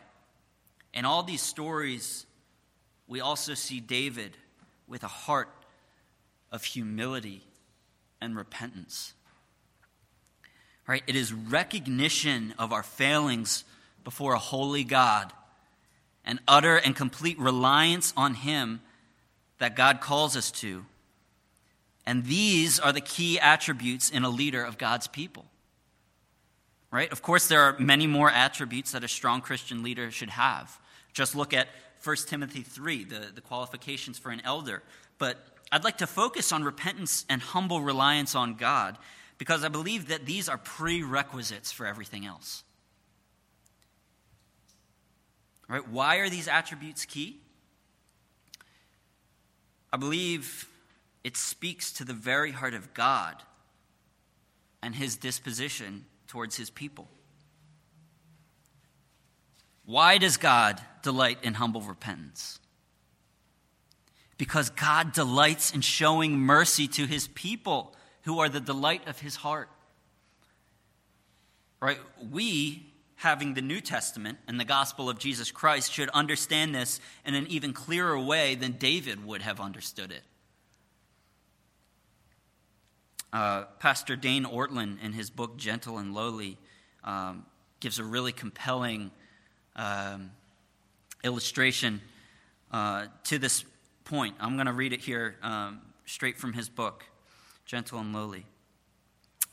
in 0.93 1.05
all 1.05 1.23
these 1.23 1.41
stories, 1.41 2.27
we 3.07 3.19
also 3.19 3.55
see 3.55 3.79
David 3.79 4.37
with 4.87 5.01
a 5.01 5.07
heart 5.07 5.49
of 6.51 6.63
humility 6.63 7.41
and 8.21 8.35
repentance. 8.35 9.15
Right? 10.85 11.01
It 11.07 11.15
is 11.15 11.33
recognition 11.33 12.53
of 12.59 12.71
our 12.71 12.83
failings 12.83 13.63
before 14.03 14.33
a 14.33 14.39
holy 14.39 14.83
God 14.83 15.33
and 16.23 16.39
utter 16.47 16.75
and 16.75 16.95
complete 16.95 17.39
reliance 17.39 18.13
on 18.15 18.35
Him 18.35 18.81
that 19.57 19.75
God 19.75 19.99
calls 19.99 20.37
us 20.37 20.51
to 20.51 20.85
and 22.05 22.25
these 22.25 22.79
are 22.79 22.91
the 22.91 23.01
key 23.01 23.39
attributes 23.39 24.09
in 24.09 24.23
a 24.23 24.29
leader 24.29 24.63
of 24.63 24.77
God's 24.77 25.07
people. 25.07 25.45
Right? 26.91 27.11
Of 27.11 27.21
course, 27.21 27.47
there 27.47 27.61
are 27.61 27.75
many 27.79 28.05
more 28.05 28.29
attributes 28.29 28.91
that 28.91 29.03
a 29.03 29.07
strong 29.07 29.41
Christian 29.41 29.81
leader 29.81 30.11
should 30.11 30.29
have. 30.29 30.79
Just 31.11 31.35
look 31.35 31.53
at 31.53 31.67
1 32.03 32.15
Timothy 32.27 32.61
3, 32.61 33.05
the, 33.05 33.27
the 33.33 33.41
qualifications 33.41 34.19
for 34.19 34.29
an 34.29 34.41
elder. 34.43 34.83
But 35.17 35.37
I'd 35.71 35.83
like 35.83 35.99
to 35.99 36.07
focus 36.07 36.51
on 36.51 36.63
repentance 36.63 37.25
and 37.29 37.41
humble 37.41 37.81
reliance 37.81 38.35
on 38.35 38.55
God 38.55 38.97
because 39.37 39.63
I 39.63 39.69
believe 39.69 40.09
that 40.09 40.25
these 40.25 40.49
are 40.49 40.57
prerequisites 40.57 41.71
for 41.71 41.85
everything 41.85 42.25
else. 42.25 42.63
Right? 45.67 45.87
Why 45.87 46.17
are 46.17 46.29
these 46.29 46.47
attributes 46.47 47.05
key? 47.05 47.39
I 49.91 49.97
believe 49.97 50.67
it 51.23 51.37
speaks 51.37 51.91
to 51.93 52.03
the 52.05 52.13
very 52.13 52.51
heart 52.51 52.73
of 52.73 52.93
God 52.93 53.35
and 54.81 54.93
his 54.95 55.15
disposition 55.15 56.05
towards 56.27 56.57
his 56.57 56.69
people. 56.69 57.07
Why 59.85 60.17
does 60.17 60.37
God 60.37 60.81
delight 61.01 61.39
in 61.43 61.55
humble 61.55 61.81
repentance? 61.81 62.59
Because 64.37 64.69
God 64.69 65.13
delights 65.13 65.73
in 65.73 65.81
showing 65.81 66.37
mercy 66.37 66.87
to 66.89 67.05
his 67.05 67.27
people 67.27 67.95
who 68.23 68.39
are 68.39 68.49
the 68.49 68.59
delight 68.59 69.07
of 69.07 69.19
his 69.19 69.37
heart. 69.37 69.69
Right? 71.79 71.99
We, 72.31 72.93
having 73.15 73.53
the 73.53 73.61
New 73.61 73.81
Testament 73.81 74.37
and 74.47 74.59
the 74.59 74.65
gospel 74.65 75.09
of 75.09 75.19
Jesus 75.19 75.51
Christ, 75.51 75.91
should 75.91 76.09
understand 76.09 76.73
this 76.73 76.99
in 77.25 77.35
an 77.35 77.47
even 77.47 77.73
clearer 77.73 78.19
way 78.19 78.55
than 78.55 78.73
David 78.73 79.25
would 79.25 79.41
have 79.41 79.59
understood 79.59 80.11
it. 80.11 80.23
Uh, 83.33 83.63
Pastor 83.79 84.15
Dane 84.15 84.45
Ortlund, 84.45 85.03
in 85.03 85.11
his 85.11 85.31
book 85.31 85.57
Gentle 85.57 85.97
and 85.97 86.13
Lowly, 86.13 86.59
um, 87.03 87.47
gives 87.79 87.97
a 87.97 88.03
really 88.03 88.31
compelling 88.31 89.09
um, 89.75 90.29
illustration 91.23 91.99
uh, 92.71 93.07
to 93.23 93.39
this 93.39 93.65
point. 94.05 94.35
I'm 94.39 94.55
going 94.55 94.67
to 94.67 94.73
read 94.73 94.93
it 94.93 94.99
here 94.99 95.35
um, 95.41 95.81
straight 96.05 96.37
from 96.37 96.53
his 96.53 96.69
book, 96.69 97.05
Gentle 97.65 97.97
and 97.97 98.13
Lowly. 98.13 98.45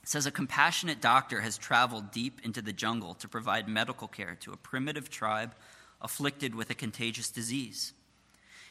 It 0.02 0.08
says 0.08 0.26
A 0.26 0.30
compassionate 0.30 1.00
doctor 1.00 1.40
has 1.40 1.56
traveled 1.56 2.10
deep 2.10 2.42
into 2.44 2.60
the 2.60 2.74
jungle 2.74 3.14
to 3.14 3.28
provide 3.28 3.66
medical 3.66 4.08
care 4.08 4.36
to 4.40 4.52
a 4.52 4.58
primitive 4.58 5.08
tribe 5.08 5.54
afflicted 6.02 6.54
with 6.54 6.68
a 6.68 6.74
contagious 6.74 7.30
disease. 7.30 7.94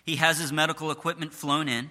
He 0.05 0.17
has 0.17 0.37
his 0.37 0.53
medical 0.53 0.91
equipment 0.91 1.33
flown 1.33 1.67
in 1.67 1.89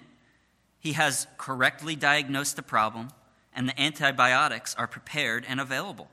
he 0.79 0.93
has 0.93 1.27
correctly 1.37 1.95
diagnosed 1.95 2.55
the 2.55 2.63
problem, 2.63 3.09
and 3.53 3.67
the 3.67 3.79
antibiotics 3.79 4.73
are 4.75 4.87
prepared 4.87 5.45
and 5.47 5.59
available. 5.59 6.09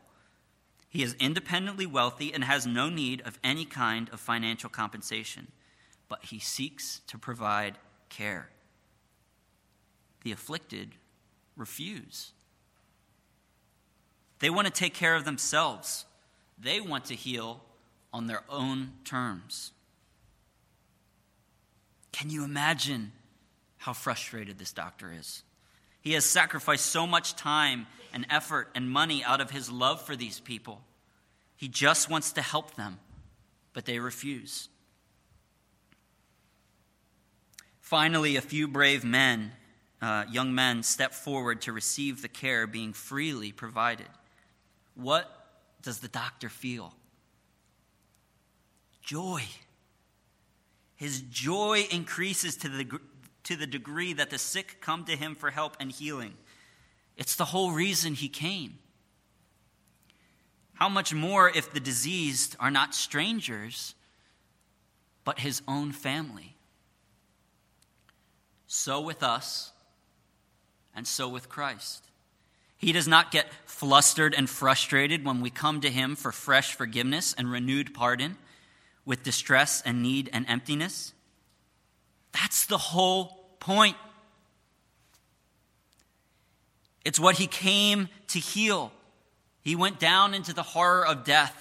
He 0.89 1.03
is 1.03 1.15
independently 1.21 1.87
wealthy 1.87 2.33
and 2.33 2.43
has 2.45 2.67
no 2.67 2.89
need 2.89 3.21
of 3.23 3.39
any 3.45 3.65
kind 3.65 4.09
of 4.11 4.21
financial 4.21 4.69
compensation, 4.71 5.49
but 6.09 6.25
he 6.25 6.39
seeks 6.39 7.01
to 7.07 7.19
provide 7.19 7.79
care. 8.09 8.49
The 10.25 10.33
afflicted 10.33 10.93
refuse. 11.57 12.33
They 14.39 14.51
want 14.51 14.67
to 14.67 14.73
take 14.73 14.95
care 14.95 15.15
of 15.15 15.25
themselves, 15.25 16.05
they 16.59 16.81
want 16.81 17.05
to 17.07 17.15
heal 17.15 17.63
on 18.13 18.27
their 18.27 18.43
own 18.49 18.93
terms. 19.05 19.73
Can 22.13 22.31
you 22.31 22.45
imagine 22.45 23.13
how 23.87 23.93
frustrated 23.93 24.59
this 24.59 24.73
doctor 24.73 25.13
is. 25.17 25.45
He 26.01 26.15
has 26.15 26.25
sacrificed 26.25 26.87
so 26.87 27.07
much 27.07 27.37
time 27.37 27.87
and 28.13 28.27
effort 28.31 28.69
and 28.75 28.91
money 28.91 29.23
out 29.23 29.41
of 29.41 29.53
his 29.53 29.71
love 29.71 30.03
for 30.03 30.17
these 30.17 30.41
people. 30.41 30.81
He 31.55 31.69
just 31.69 32.11
wants 32.11 32.33
to 32.33 32.43
help 32.43 32.75
them, 32.75 32.99
but 33.73 33.85
they 33.85 34.01
refuse. 34.01 34.69
Finally, 37.81 38.35
a 38.35 38.41
few 38.41 38.67
brave 38.67 39.05
men, 39.05 39.53
uh, 40.03 40.25
young 40.33 40.53
men, 40.53 40.83
step 40.83 41.15
forward 41.15 41.61
to 41.63 41.73
receive 41.73 42.23
the 42.23 42.29
care 42.29 42.67
being 42.67 42.93
freely 42.93 43.53
provided. 43.53 44.09
What 44.97 45.31
does 45.83 46.01
the 46.01 46.09
doctor 46.09 46.49
feel? 46.49 46.93
Joy. 49.01 49.45
His 50.97 51.21
joy 51.21 51.87
increases 51.93 52.57
to 52.57 52.69
the, 52.69 52.99
to 53.47 53.57
the 53.57 53.67
degree 53.67 54.13
that 54.13 54.31
the 54.31 54.39
sick 54.39 54.79
come 54.81 55.05
to 55.05 55.17
him 55.17 55.35
for 55.35 55.51
help 55.51 55.77
and 55.81 55.91
healing. 55.91 56.35
It's 57.17 57.37
the 57.37 57.47
whole 57.47 57.73
reason 57.73 58.15
he 58.15 58.29
came. 58.29 58.79
How 60.75 60.89
much 60.89 61.15
more 61.15 61.49
if 61.49 61.73
the 61.73 61.81
diseased 61.81 62.57
are 62.61 62.71
not 62.71 62.95
strangers, 62.95 63.95
but 65.25 65.41
his 65.41 65.63
own 65.67 65.93
family? 65.93 66.55
So 68.67 69.01
with 69.01 69.23
us, 69.23 69.73
and 70.97 71.07
so 71.07 71.29
with 71.29 71.49
Christ. 71.49 72.05
He 72.79 72.91
does 72.93 73.07
not 73.07 73.31
get 73.31 73.53
flustered 73.67 74.35
and 74.35 74.51
frustrated 74.51 75.25
when 75.25 75.41
we 75.41 75.51
come 75.51 75.81
to 75.83 75.91
him 75.91 76.17
for 76.17 76.33
fresh 76.33 76.75
forgiveness 76.75 77.35
and 77.37 77.51
renewed 77.51 77.95
pardon 77.95 78.37
with 79.05 79.23
distress 79.23 79.83
and 79.83 80.03
need 80.03 80.29
and 80.33 80.47
emptiness. 80.49 81.13
That's 82.33 82.67
the 82.67 82.79
whole 82.79 83.36
point. 83.61 83.97
It's 87.05 87.21
what 87.21 87.37
he 87.37 87.47
came 87.47 88.09
to 88.29 88.39
heal. 88.39 88.93
He 89.63 89.77
went 89.77 89.99
down 89.99 90.35
into 90.35 90.53
the 90.53 90.63
horror 90.63 91.07
of 91.07 91.25
death 91.25 91.55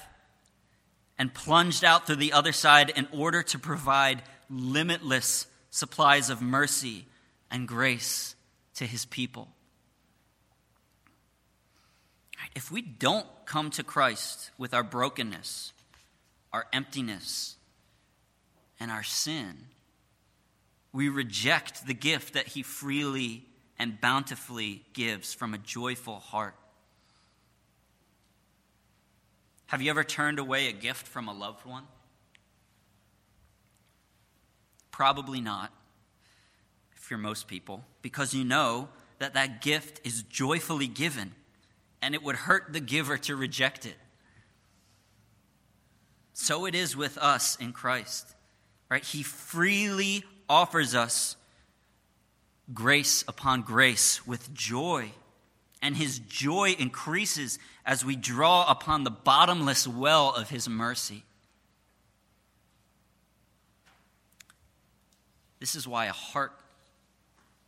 and 1.18 1.34
plunged 1.34 1.84
out 1.84 2.06
through 2.06 2.18
the 2.18 2.34
other 2.34 2.52
side 2.52 2.90
in 2.90 3.08
order 3.12 3.42
to 3.44 3.60
provide 3.60 4.22
limitless 4.50 5.48
supplies 5.70 6.30
of 6.30 6.42
mercy 6.42 7.06
and 7.50 7.68
grace 7.68 8.36
to 8.76 8.86
his 8.86 9.06
people. 9.06 9.50
If 12.56 12.72
we 12.72 12.82
don't 12.82 13.28
come 13.46 13.70
to 13.72 13.84
Christ 13.84 14.52
with 14.58 14.74
our 14.74 14.84
brokenness, 14.84 15.74
our 16.54 16.66
emptiness, 16.72 17.56
and 18.80 18.92
our 18.92 19.04
sin, 19.04 19.56
we 20.96 21.10
reject 21.10 21.86
the 21.86 21.94
gift 21.94 22.36
that 22.36 22.48
He 22.48 22.64
freely 22.64 23.44
and 23.78 24.00
bountifully 24.00 24.82
gives 24.94 25.34
from 25.34 25.54
a 25.54 25.58
joyful 25.58 26.20
heart. 26.20 26.56
Have 29.68 29.82
you 29.82 29.90
ever 29.90 30.06
turned 30.06 30.40
away 30.40 30.70
a 30.70 30.72
gift 30.72 31.06
from 31.06 31.28
a 31.28 31.34
loved 31.34 31.66
one? 31.66 31.84
Probably 34.90 35.42
not, 35.42 35.74
if 36.96 37.12
you're 37.12 37.20
most 37.20 37.50
people, 37.50 37.84
because 38.02 38.34
you 38.34 38.46
know 38.46 38.88
that 39.20 39.34
that 39.34 39.62
gift 39.62 40.00
is 40.06 40.24
joyfully 40.24 40.88
given 40.88 41.34
and 42.02 42.16
it 42.16 42.24
would 42.24 42.38
hurt 42.38 42.72
the 42.72 42.80
giver 42.80 43.18
to 43.18 43.36
reject 43.36 43.86
it. 43.86 43.98
So 46.32 46.66
it 46.66 46.74
is 46.74 46.96
with 46.96 47.18
us 47.18 47.58
in 47.58 47.74
Christ. 47.74 48.34
Right? 48.90 49.04
He 49.04 49.24
freely 49.24 50.24
offers 50.50 50.96
us 50.96 51.36
grace 52.74 53.24
upon 53.28 53.62
grace 53.62 54.26
with 54.26 54.54
joy. 54.54 55.12
And 55.82 55.96
his 55.96 56.20
joy 56.20 56.76
increases 56.80 57.60
as 57.86 58.04
we 58.04 58.16
draw 58.16 58.66
upon 58.70 59.04
the 59.04 59.12
bottomless 59.12 59.88
well 59.88 60.34
of 60.34 60.50
his 60.50 60.68
mercy. 60.68 61.24
This 65.60 65.76
is 65.76 65.88
why 65.88 66.06
a 66.06 66.12
heart 66.12 66.54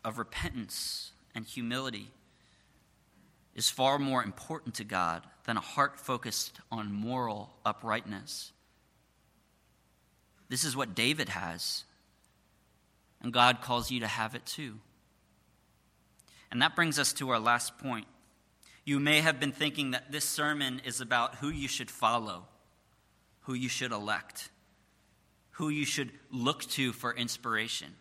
of 0.03 0.17
repentance 0.17 1.11
and 1.35 1.45
humility 1.45 2.09
is 3.55 3.69
far 3.69 3.97
more 3.99 4.23
important 4.23 4.75
to 4.75 4.83
God 4.83 5.23
than 5.45 5.57
a 5.57 5.61
heart 5.61 5.99
focused 5.99 6.59
on 6.71 6.91
moral 6.91 7.49
uprightness. 7.65 8.51
This 10.49 10.63
is 10.63 10.75
what 10.75 10.95
David 10.95 11.29
has. 11.29 11.83
And 13.21 13.33
God 13.33 13.61
calls 13.61 13.91
you 13.91 13.99
to 14.01 14.07
have 14.07 14.35
it 14.35 14.45
too. 14.45 14.79
And 16.51 16.61
that 16.61 16.75
brings 16.75 16.97
us 16.99 17.13
to 17.13 17.29
our 17.29 17.39
last 17.39 17.77
point. 17.77 18.07
You 18.85 18.99
may 18.99 19.21
have 19.21 19.39
been 19.39 19.51
thinking 19.51 19.91
that 19.91 20.11
this 20.11 20.23
sermon 20.23 20.81
is 20.85 21.01
about 21.01 21.35
who 21.35 21.49
you 21.49 21.67
should 21.67 21.91
follow, 21.91 22.45
who 23.41 23.53
you 23.53 23.67
should 23.67 23.91
elect, 23.91 24.49
who 25.51 25.69
you 25.69 25.85
should 25.85 26.11
look 26.31 26.63
to 26.63 26.93
for 26.93 27.13
inspiration. 27.13 27.95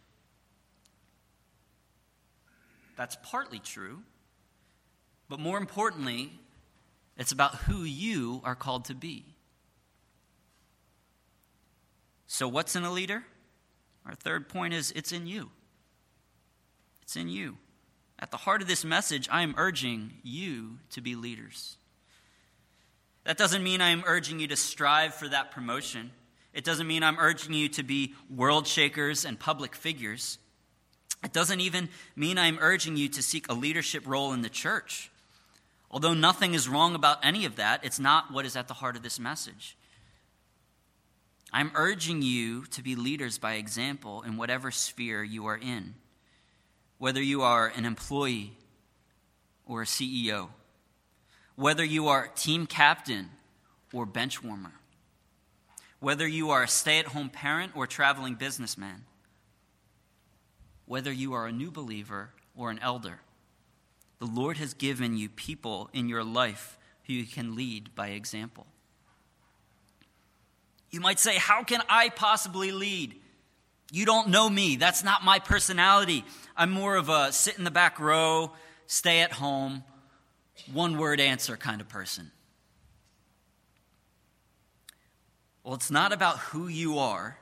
That's 2.97 3.17
partly 3.23 3.59
true. 3.59 4.03
But 5.29 5.41
more 5.41 5.59
importantly, 5.59 6.33
it's 7.17 7.33
about 7.33 7.55
who 7.55 7.83
you 7.83 8.41
are 8.45 8.55
called 8.55 8.85
to 8.87 8.95
be. 8.95 9.25
So, 12.27 12.49
what's 12.49 12.77
in 12.77 12.85
a 12.85 12.93
leader? 12.93 13.25
Our 14.07 14.15
third 14.15 14.49
point 14.49 14.73
is 14.73 14.93
it's 14.93 15.13
in 15.13 15.27
you. 15.27 15.51
It's 17.03 17.17
in 17.17 17.29
you. 17.29 17.57
At 18.19 18.31
the 18.31 18.37
heart 18.37 18.63
of 18.63 18.69
this 18.69 18.85
message, 18.85 19.29
I 19.31 19.43
am 19.43 19.55
urging 19.59 20.15
you 20.23 20.79
to 20.91 21.01
be 21.01 21.15
leaders. 21.15 21.77
That 23.25 23.37
doesn't 23.37 23.63
mean 23.63 23.81
I 23.81 23.91
am 23.91 24.05
urging 24.07 24.39
you 24.39 24.47
to 24.49 24.57
strive 24.57 25.15
for 25.15 25.29
that 25.29 25.51
promotion. 25.51 26.13
It 26.55 26.65
doesn't 26.65 26.87
mean 26.87 27.03
I'm 27.03 27.19
urging 27.19 27.53
you 27.53 27.69
to 27.71 27.83
be 27.83 28.15
world 28.35 28.67
shakers 28.67 29.25
and 29.25 29.39
public 29.39 29.75
figures. 29.75 30.39
It 31.23 31.33
doesn't 31.33 31.61
even 31.61 31.89
mean 32.15 32.39
I'm 32.39 32.59
urging 32.61 32.97
you 32.97 33.09
to 33.11 33.23
seek 33.23 33.49
a 33.49 33.55
leadership 33.55 34.07
role 34.07 34.33
in 34.33 34.43
the 34.43 34.49
church. 34.49 35.11
Although 35.91 36.15
nothing 36.15 36.55
is 36.55 36.69
wrong 36.69 36.95
about 36.95 37.25
any 37.25 37.45
of 37.45 37.57
that, 37.57 37.85
it's 37.85 37.99
not 37.99 38.33
what 38.33 38.47
is 38.47 38.57
at 38.57 38.69
the 38.69 38.75
heart 38.75 38.97
of 38.97 39.03
this 39.03 39.19
message. 39.19 39.77
I'm 41.57 41.73
urging 41.75 42.21
you 42.21 42.67
to 42.73 42.83
be 42.83 42.97
leaders 42.97 43.39
by 43.39 43.55
example 43.55 44.21
in 44.21 44.37
whatever 44.37 44.71
sphere 44.71 45.25
you 45.25 45.47
are 45.47 45.57
in, 45.57 45.95
whether 46.99 47.23
you 47.23 47.41
are 47.41 47.73
an 47.75 47.87
employee 47.87 48.53
or 49.65 49.81
a 49.81 49.87
CEO, 49.87 50.51
whether 51.55 51.83
you 51.83 52.09
are 52.09 52.29
team 52.29 52.67
captain 52.67 53.31
or 53.91 54.05
bench 54.05 54.45
warmer, 54.45 54.75
whether 55.99 56.29
you 56.29 56.51
are 56.51 56.65
a 56.65 56.69
stay 56.69 56.99
at 56.99 57.07
home 57.07 57.31
parent 57.31 57.73
or 57.75 57.87
traveling 57.87 58.35
businessman, 58.35 59.07
whether 60.85 61.11
you 61.11 61.33
are 61.33 61.47
a 61.47 61.53
new 61.53 61.71
believer 61.71 62.33
or 62.55 62.71
an 62.71 62.79
elder. 62.81 63.21
The 64.19 64.27
Lord 64.27 64.59
has 64.59 64.75
given 64.75 65.17
you 65.17 65.31
people 65.31 65.89
in 65.95 66.07
your 66.07 66.23
life 66.23 66.79
who 67.07 67.15
you 67.15 67.25
can 67.25 67.57
lead 67.57 67.95
by 67.95 68.09
example. 68.09 68.67
You 70.97 71.03
might 71.03 71.21
say, 71.21 71.37
How 71.37 71.63
can 71.63 71.83
I 71.91 72.09
possibly 72.09 72.73
lead? 72.73 73.17
You 73.93 74.07
don't 74.07 74.29
know 74.29 74.49
me. 74.49 74.77
That's 74.77 75.05
not 75.05 75.23
my 75.23 75.39
personality. 75.39 76.25
I'm 76.57 76.71
more 76.71 76.97
of 76.97 77.11
a 77.11 77.33
sit 77.33 77.59
in 77.59 77.65
the 77.65 77.71
back 77.71 78.01
row, 78.01 78.53
stay 78.87 79.21
at 79.21 79.31
home, 79.31 79.85
one 80.73 80.97
word 80.97 81.21
answer 81.21 81.59
kind 81.59 81.83
of 81.83 81.89
person. 81.91 82.31
Well, 85.63 85.75
it's 85.75 85.91
not 85.91 86.15
about 86.15 86.39
who 86.39 86.67
you 86.67 86.99
are, 86.99 87.37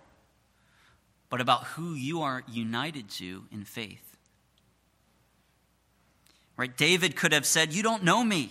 but 1.31 1.41
about 1.41 1.63
who 1.63 1.95
you 1.95 2.23
are 2.23 2.43
united 2.51 3.09
to 3.11 3.45
in 3.53 3.63
faith. 3.63 4.17
Right? 6.57 6.77
David 6.77 7.15
could 7.15 7.33
have 7.33 7.47
said, 7.47 7.73
You 7.73 7.85
don't 7.85 8.03
know 8.03 8.25
me. 8.25 8.51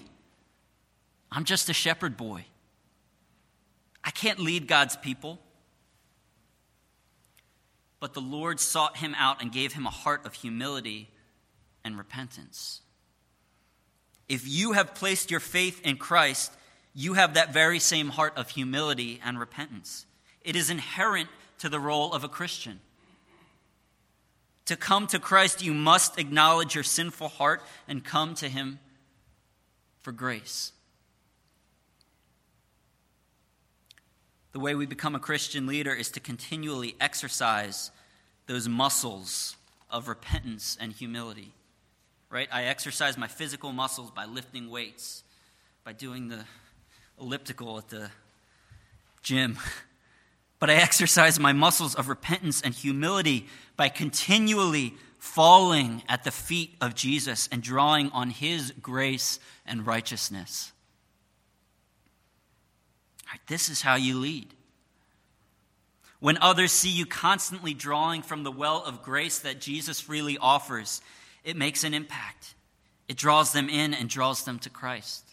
I'm 1.29 1.43
just 1.43 1.67
a 1.67 1.73
shepherd 1.73 2.15
boy. 2.15 2.45
I 4.03 4.11
can't 4.11 4.39
lead 4.39 4.67
God's 4.67 4.97
people. 4.97 5.39
But 7.99 8.13
the 8.13 8.21
Lord 8.21 8.59
sought 8.59 8.97
him 8.97 9.15
out 9.17 9.41
and 9.41 9.51
gave 9.51 9.73
him 9.73 9.85
a 9.85 9.91
heart 9.91 10.25
of 10.25 10.33
humility 10.33 11.09
and 11.85 11.97
repentance. 11.97 12.81
If 14.27 14.47
you 14.47 14.73
have 14.73 14.95
placed 14.95 15.31
your 15.31 15.39
faith 15.39 15.81
in 15.85 15.97
Christ, 15.97 16.51
you 16.93 17.13
have 17.13 17.35
that 17.35 17.53
very 17.53 17.79
same 17.79 18.09
heart 18.09 18.33
of 18.35 18.49
humility 18.49 19.21
and 19.23 19.39
repentance. 19.39 20.05
It 20.41 20.55
is 20.55 20.69
inherent 20.69 21.29
to 21.59 21.69
the 21.69 21.79
role 21.79 22.11
of 22.13 22.23
a 22.23 22.29
Christian. 22.29 22.81
To 24.65 24.75
come 24.75 25.07
to 25.07 25.19
Christ, 25.19 25.63
you 25.63 25.73
must 25.73 26.19
acknowledge 26.19 26.75
your 26.75 26.83
sinful 26.83 27.29
heart 27.29 27.63
and 27.87 28.03
come 28.03 28.33
to 28.35 28.47
Him 28.47 28.79
for 30.01 30.11
grace. 30.11 30.71
The 34.53 34.59
way 34.59 34.75
we 34.75 34.85
become 34.85 35.15
a 35.15 35.19
Christian 35.19 35.67
leader 35.67 35.93
is 35.93 36.09
to 36.11 36.19
continually 36.19 36.95
exercise 37.01 37.91
those 38.45 38.67
muscles 38.67 39.55
of 39.89 40.07
repentance 40.07 40.77
and 40.79 40.93
humility. 40.93 41.53
Right? 42.29 42.47
I 42.51 42.63
exercise 42.63 43.17
my 43.17 43.27
physical 43.27 43.71
muscles 43.71 44.11
by 44.11 44.25
lifting 44.25 44.69
weights, 44.69 45.23
by 45.83 45.93
doing 45.93 46.29
the 46.29 46.45
elliptical 47.19 47.77
at 47.77 47.89
the 47.89 48.09
gym. 49.21 49.57
But 50.59 50.69
I 50.69 50.75
exercise 50.75 51.41
my 51.41 51.51
muscles 51.51 51.93
of 51.93 52.07
repentance 52.07 52.61
and 52.61 52.73
humility 52.73 53.47
by 53.75 53.89
continually 53.89 54.93
falling 55.19 56.03
at 56.09 56.23
the 56.23 56.31
feet 56.31 56.75
of 56.79 56.95
Jesus 56.95 57.49
and 57.51 57.61
drawing 57.63 58.09
on 58.11 58.29
his 58.29 58.71
grace 58.81 59.39
and 59.65 59.85
righteousness. 59.85 60.72
Right, 63.33 63.41
this 63.47 63.67
is 63.67 63.81
how 63.81 63.95
you 63.95 64.19
lead. 64.19 64.53
when 66.23 66.37
others 66.37 66.71
see 66.71 66.89
you 66.89 67.05
constantly 67.05 67.73
drawing 67.73 68.21
from 68.21 68.43
the 68.43 68.51
well 68.51 68.81
of 68.85 69.03
grace 69.03 69.39
that 69.39 69.59
Jesus 69.59 69.99
freely 69.99 70.37
offers, 70.37 71.01
it 71.43 71.57
makes 71.57 71.83
an 71.83 71.93
impact. 71.93 72.55
It 73.09 73.17
draws 73.17 73.51
them 73.51 73.67
in 73.67 73.93
and 73.93 74.07
draws 74.07 74.45
them 74.45 74.57
to 74.59 74.69
Christ. 74.69 75.25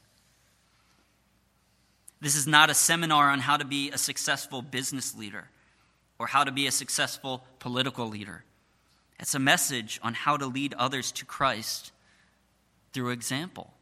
This 2.20 2.34
is 2.34 2.48
not 2.48 2.70
a 2.70 2.74
seminar 2.74 3.30
on 3.30 3.38
how 3.38 3.56
to 3.56 3.64
be 3.64 3.90
a 3.90 3.98
successful 3.98 4.62
business 4.62 5.16
leader 5.16 5.48
or 6.18 6.26
how 6.26 6.42
to 6.42 6.50
be 6.50 6.66
a 6.66 6.72
successful 6.72 7.44
political 7.60 8.08
leader. 8.08 8.42
It's 9.20 9.36
a 9.36 9.38
message 9.38 10.00
on 10.02 10.14
how 10.14 10.36
to 10.38 10.46
lead 10.46 10.74
others 10.74 11.12
to 11.12 11.24
Christ 11.24 11.92
through 12.92 13.10
example. 13.10 13.74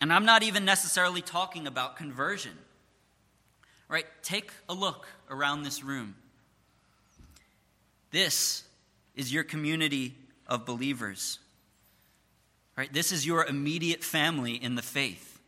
And 0.00 0.14
I'm 0.14 0.24
not 0.24 0.42
even 0.42 0.64
necessarily 0.64 1.20
talking 1.20 1.66
about 1.66 1.96
conversion. 1.96 2.52
Right? 3.90 4.06
Take 4.22 4.52
a 4.68 4.72
look 4.72 5.06
around 5.28 5.64
this 5.64 5.84
room. 5.84 6.14
This 8.12 8.62
is 9.14 9.32
your 9.32 9.42
community 9.42 10.14
of 10.46 10.64
believers. 10.64 11.38
Right? 12.76 12.92
This 12.92 13.12
is 13.12 13.26
your 13.26 13.44
immediate 13.44 14.02
family 14.02 14.54
in 14.54 14.76
the 14.76 14.82
faith. 14.82 15.40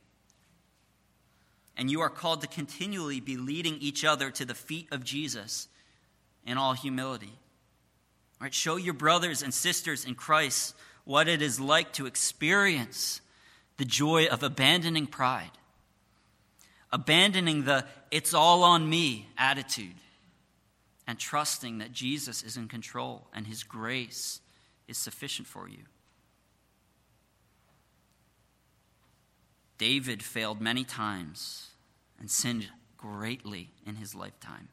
And 1.77 1.91
you 1.91 2.01
are 2.01 2.11
called 2.11 2.43
to 2.43 2.47
continually 2.49 3.21
be 3.21 3.37
leading 3.37 3.77
each 3.77 4.05
other 4.05 4.31
to 4.33 4.45
the 4.45 4.55
feet 4.55 4.89
of 4.91 5.05
Jesus 5.05 5.69
in 6.45 6.59
all 6.59 6.75
humility. 6.75 7.33
Right? 8.41 8.53
Show 8.53 8.77
your 8.77 8.95
brothers 8.95 9.43
and 9.43 9.55
sisters 9.55 10.05
in 10.05 10.17
Christ 10.17 10.75
what 11.05 11.29
it 11.29 11.41
is 11.41 11.61
like 11.61 11.93
to 11.95 12.07
experience 12.07 13.21
the 13.77 13.85
joy 13.85 14.27
of 14.27 14.43
abandoning 14.43 15.07
pride, 15.07 15.51
abandoning 16.93 17.65
the 17.65 17.87
it's 18.11 18.35
all 18.35 18.63
on 18.63 18.89
me 18.89 19.29
attitude, 19.39 19.95
and 21.07 21.19
trusting 21.19 21.79
that 21.79 21.93
Jesus 21.93 22.43
is 22.43 22.57
in 22.57 22.69
control 22.69 23.27
and 23.33 23.47
his 23.47 23.65
grace 23.65 24.41
is 24.87 24.99
sufficient 24.99 25.49
for 25.49 25.69
you. 25.69 25.85
David 29.79 30.23
failed 30.23 30.61
many 30.61 30.85
times 30.85 31.71
and 32.21 32.31
sinned 32.31 32.69
greatly 32.97 33.71
in 33.85 33.97
his 33.97 34.15
lifetime. 34.15 34.69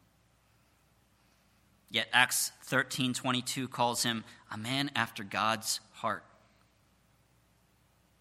Yet 1.90 2.08
Acts 2.14 2.52
13:22 2.66 3.68
calls 3.68 4.04
him 4.04 4.24
a 4.52 4.58
man 4.58 4.92
after 4.96 5.24
God's 5.24 5.80
heart. 5.94 6.24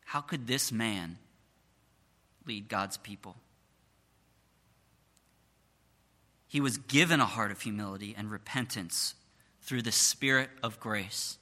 How 0.07 0.23
could 0.23 0.47
this 0.47 0.73
man 0.73 1.19
lead 2.47 2.69
God's 2.69 2.97
people? 2.97 3.37
He 6.49 6.61
was 6.61 6.79
given 6.79 7.21
a 7.21 7.27
heart 7.27 7.51
of 7.51 7.61
humility 7.61 8.15
and 8.17 8.31
repentance 8.31 9.15
through 9.61 9.83
the 9.83 9.93
Spirit 9.93 10.49
of 10.63 10.81
grace. 10.81 11.37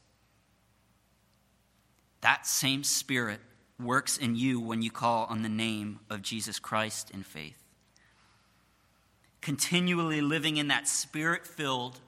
That 2.20 2.46
same 2.46 2.82
Spirit 2.82 3.40
works 3.78 4.16
in 4.16 4.34
you 4.34 4.60
when 4.60 4.82
you 4.82 4.90
call 4.90 5.26
on 5.26 5.42
the 5.42 5.48
name 5.48 6.00
of 6.10 6.22
Jesus 6.22 6.58
Christ 6.58 7.10
in 7.12 7.22
faith. 7.22 7.62
Continually 9.40 10.20
living 10.20 10.56
in 10.56 10.68
that 10.68 10.88
spirit 10.88 11.46
filled 11.46 12.00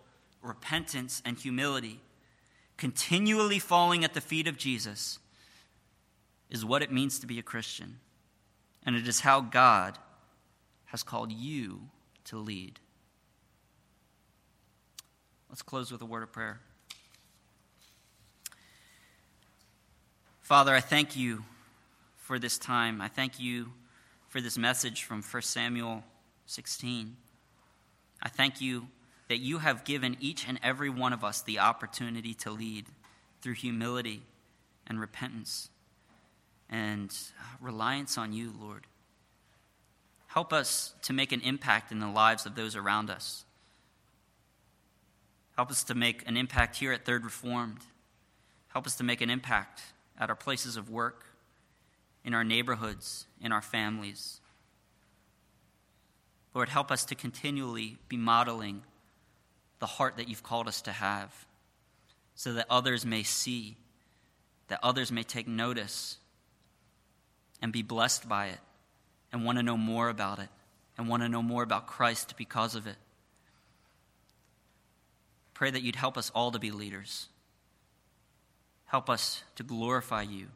repentance 0.43 1.23
and 1.25 1.39
humility, 1.39 2.01
continually 2.77 3.59
falling 3.59 4.03
at 4.03 4.15
the 4.15 4.21
feet 4.21 4.49
of 4.49 4.57
Jesus, 4.57 5.19
is 6.51 6.65
what 6.65 6.83
it 6.83 6.91
means 6.91 7.19
to 7.19 7.27
be 7.27 7.39
a 7.39 7.43
Christian. 7.43 8.01
And 8.85 8.97
it 8.97 9.07
is 9.07 9.21
how 9.21 9.41
God 9.41 9.99
has 10.87 11.03
called 11.03 11.31
you 11.31 11.83
to 12.25 12.39
lead. 12.39 12.81
Let's 15.49 15.63
close 15.63 15.91
with 15.91 16.03
a 16.03 16.07
word 16.07 16.23
of 16.23 16.33
prayer. 16.33 16.61
Father, 20.43 20.75
I 20.75 20.81
thank 20.81 21.17
you 21.17 21.45
for 22.17 22.39
this 22.39 22.59
time. 22.59 23.01
I 23.01 23.09
thank 23.09 23.41
you 23.41 23.73
for 24.29 24.41
this 24.41 24.59
message 24.59 25.05
from 25.05 25.23
1 25.23 25.43
Samuel 25.43 26.05
16. 26.47 27.17
I 28.23 28.29
thank 28.29 28.61
you 28.61 28.89
that 29.29 29.39
you 29.39 29.59
have 29.59 29.85
given 29.85 30.17
each 30.21 30.47
and 30.47 30.59
every 30.63 30.91
one 30.91 31.13
of 31.13 31.25
us 31.25 31.41
the 31.41 31.59
opportunity 31.59 32.35
to 32.35 32.51
lead 32.51 32.87
through 33.41 33.55
humility 33.55 34.23
and 34.87 35.01
repentance 35.01 35.71
and 36.69 37.15
reliance 37.61 38.19
on 38.19 38.35
you, 38.35 38.53
Lord. 38.61 38.87
Help 40.27 40.53
us 40.53 40.95
to 41.03 41.15
make 41.15 41.33
an 41.33 41.41
impact 41.41 41.91
in 41.91 42.01
the 42.01 42.09
lives 42.09 42.45
of 42.45 42.55
those 42.55 42.77
around 42.77 43.09
us. 43.09 43.45
Help 45.59 45.73
us 45.73 45.83
to 45.83 45.94
make 45.97 46.23
an 46.29 46.37
impact 46.37 46.77
here 46.77 46.92
at 46.92 47.05
Third 47.05 47.25
Reformed. 47.25 47.81
Help 48.68 48.87
us 48.87 48.94
to 48.94 49.03
make 49.03 49.21
an 49.21 49.29
impact 49.29 49.83
at 50.16 50.31
our 50.31 50.37
places 50.37 50.77
of 50.77 50.88
work 50.88 51.25
in 52.25 52.33
our 52.33 52.44
neighborhoods, 52.44 53.27
in 53.42 53.51
our 53.51 53.61
families. 53.61 54.40
Lord, 56.55 56.68
help 56.68 56.92
us 56.92 57.05
to 57.07 57.16
continually 57.16 57.99
be 58.09 58.16
modeling 58.16 58.83
the 59.81 59.87
heart 59.87 60.16
that 60.18 60.29
you've 60.29 60.44
called 60.44 60.68
us 60.68 60.81
to 60.83 60.92
have 60.92 61.35
so 62.37 62.53
that 62.53 62.66
others 62.71 63.05
may 63.05 63.25
see, 63.25 63.77
that 64.68 64.79
others 64.81 65.11
may 65.11 65.25
take 65.25 65.49
notice 65.49 66.18
and 67.61 67.73
be 67.73 67.83
blessed 67.83 68.29
by 68.29 68.47
it 68.47 68.61
and 69.33 69.44
want 69.44 69.59
to 69.59 69.64
know 69.64 69.77
more 69.77 70.09
about 70.09 70.38
it 70.38 70.51
and 70.97 71.09
want 71.09 71.25
to 71.25 71.29
know 71.29 71.42
more 71.42 71.64
about 71.64 71.88
Christ 71.88 72.35
because 72.37 72.77
of 72.77 72.87
it. 72.87 72.94
Pray 75.59 75.71
that 75.71 75.83
you'd 75.83 75.97
help 75.97 76.16
us 76.16 76.31
all 76.35 76.53
to 76.53 76.59
be 76.59 76.71
leaders. 76.71 77.29
Help 78.87 79.11
us 79.11 79.42
to 79.57 79.62
glorify 79.62 80.23
you 80.23 80.47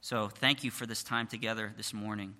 so 0.00 0.28
thank 0.28 0.64
you 0.64 0.70
for 0.70 0.86
this 0.86 1.02
time 1.02 1.26
together 1.26 1.72
this 1.76 1.92
morning. 1.92 2.34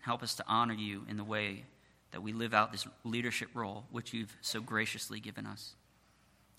Help 0.00 0.22
us 0.22 0.36
to 0.36 0.44
honor 0.46 0.74
you 0.74 1.04
in 1.08 1.16
the 1.16 1.24
way 1.24 1.64
that 2.12 2.22
we 2.22 2.32
live 2.32 2.54
out 2.54 2.72
this 2.72 2.86
leadership 3.04 3.48
role 3.54 3.84
which 3.90 4.12
you've 4.12 4.36
so 4.40 4.60
graciously 4.60 5.18
given 5.18 5.44
us. 5.44 5.74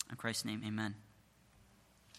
In 0.10 0.18
Christ's 0.18 0.46
name, 0.46 0.62
amen. 0.66 0.96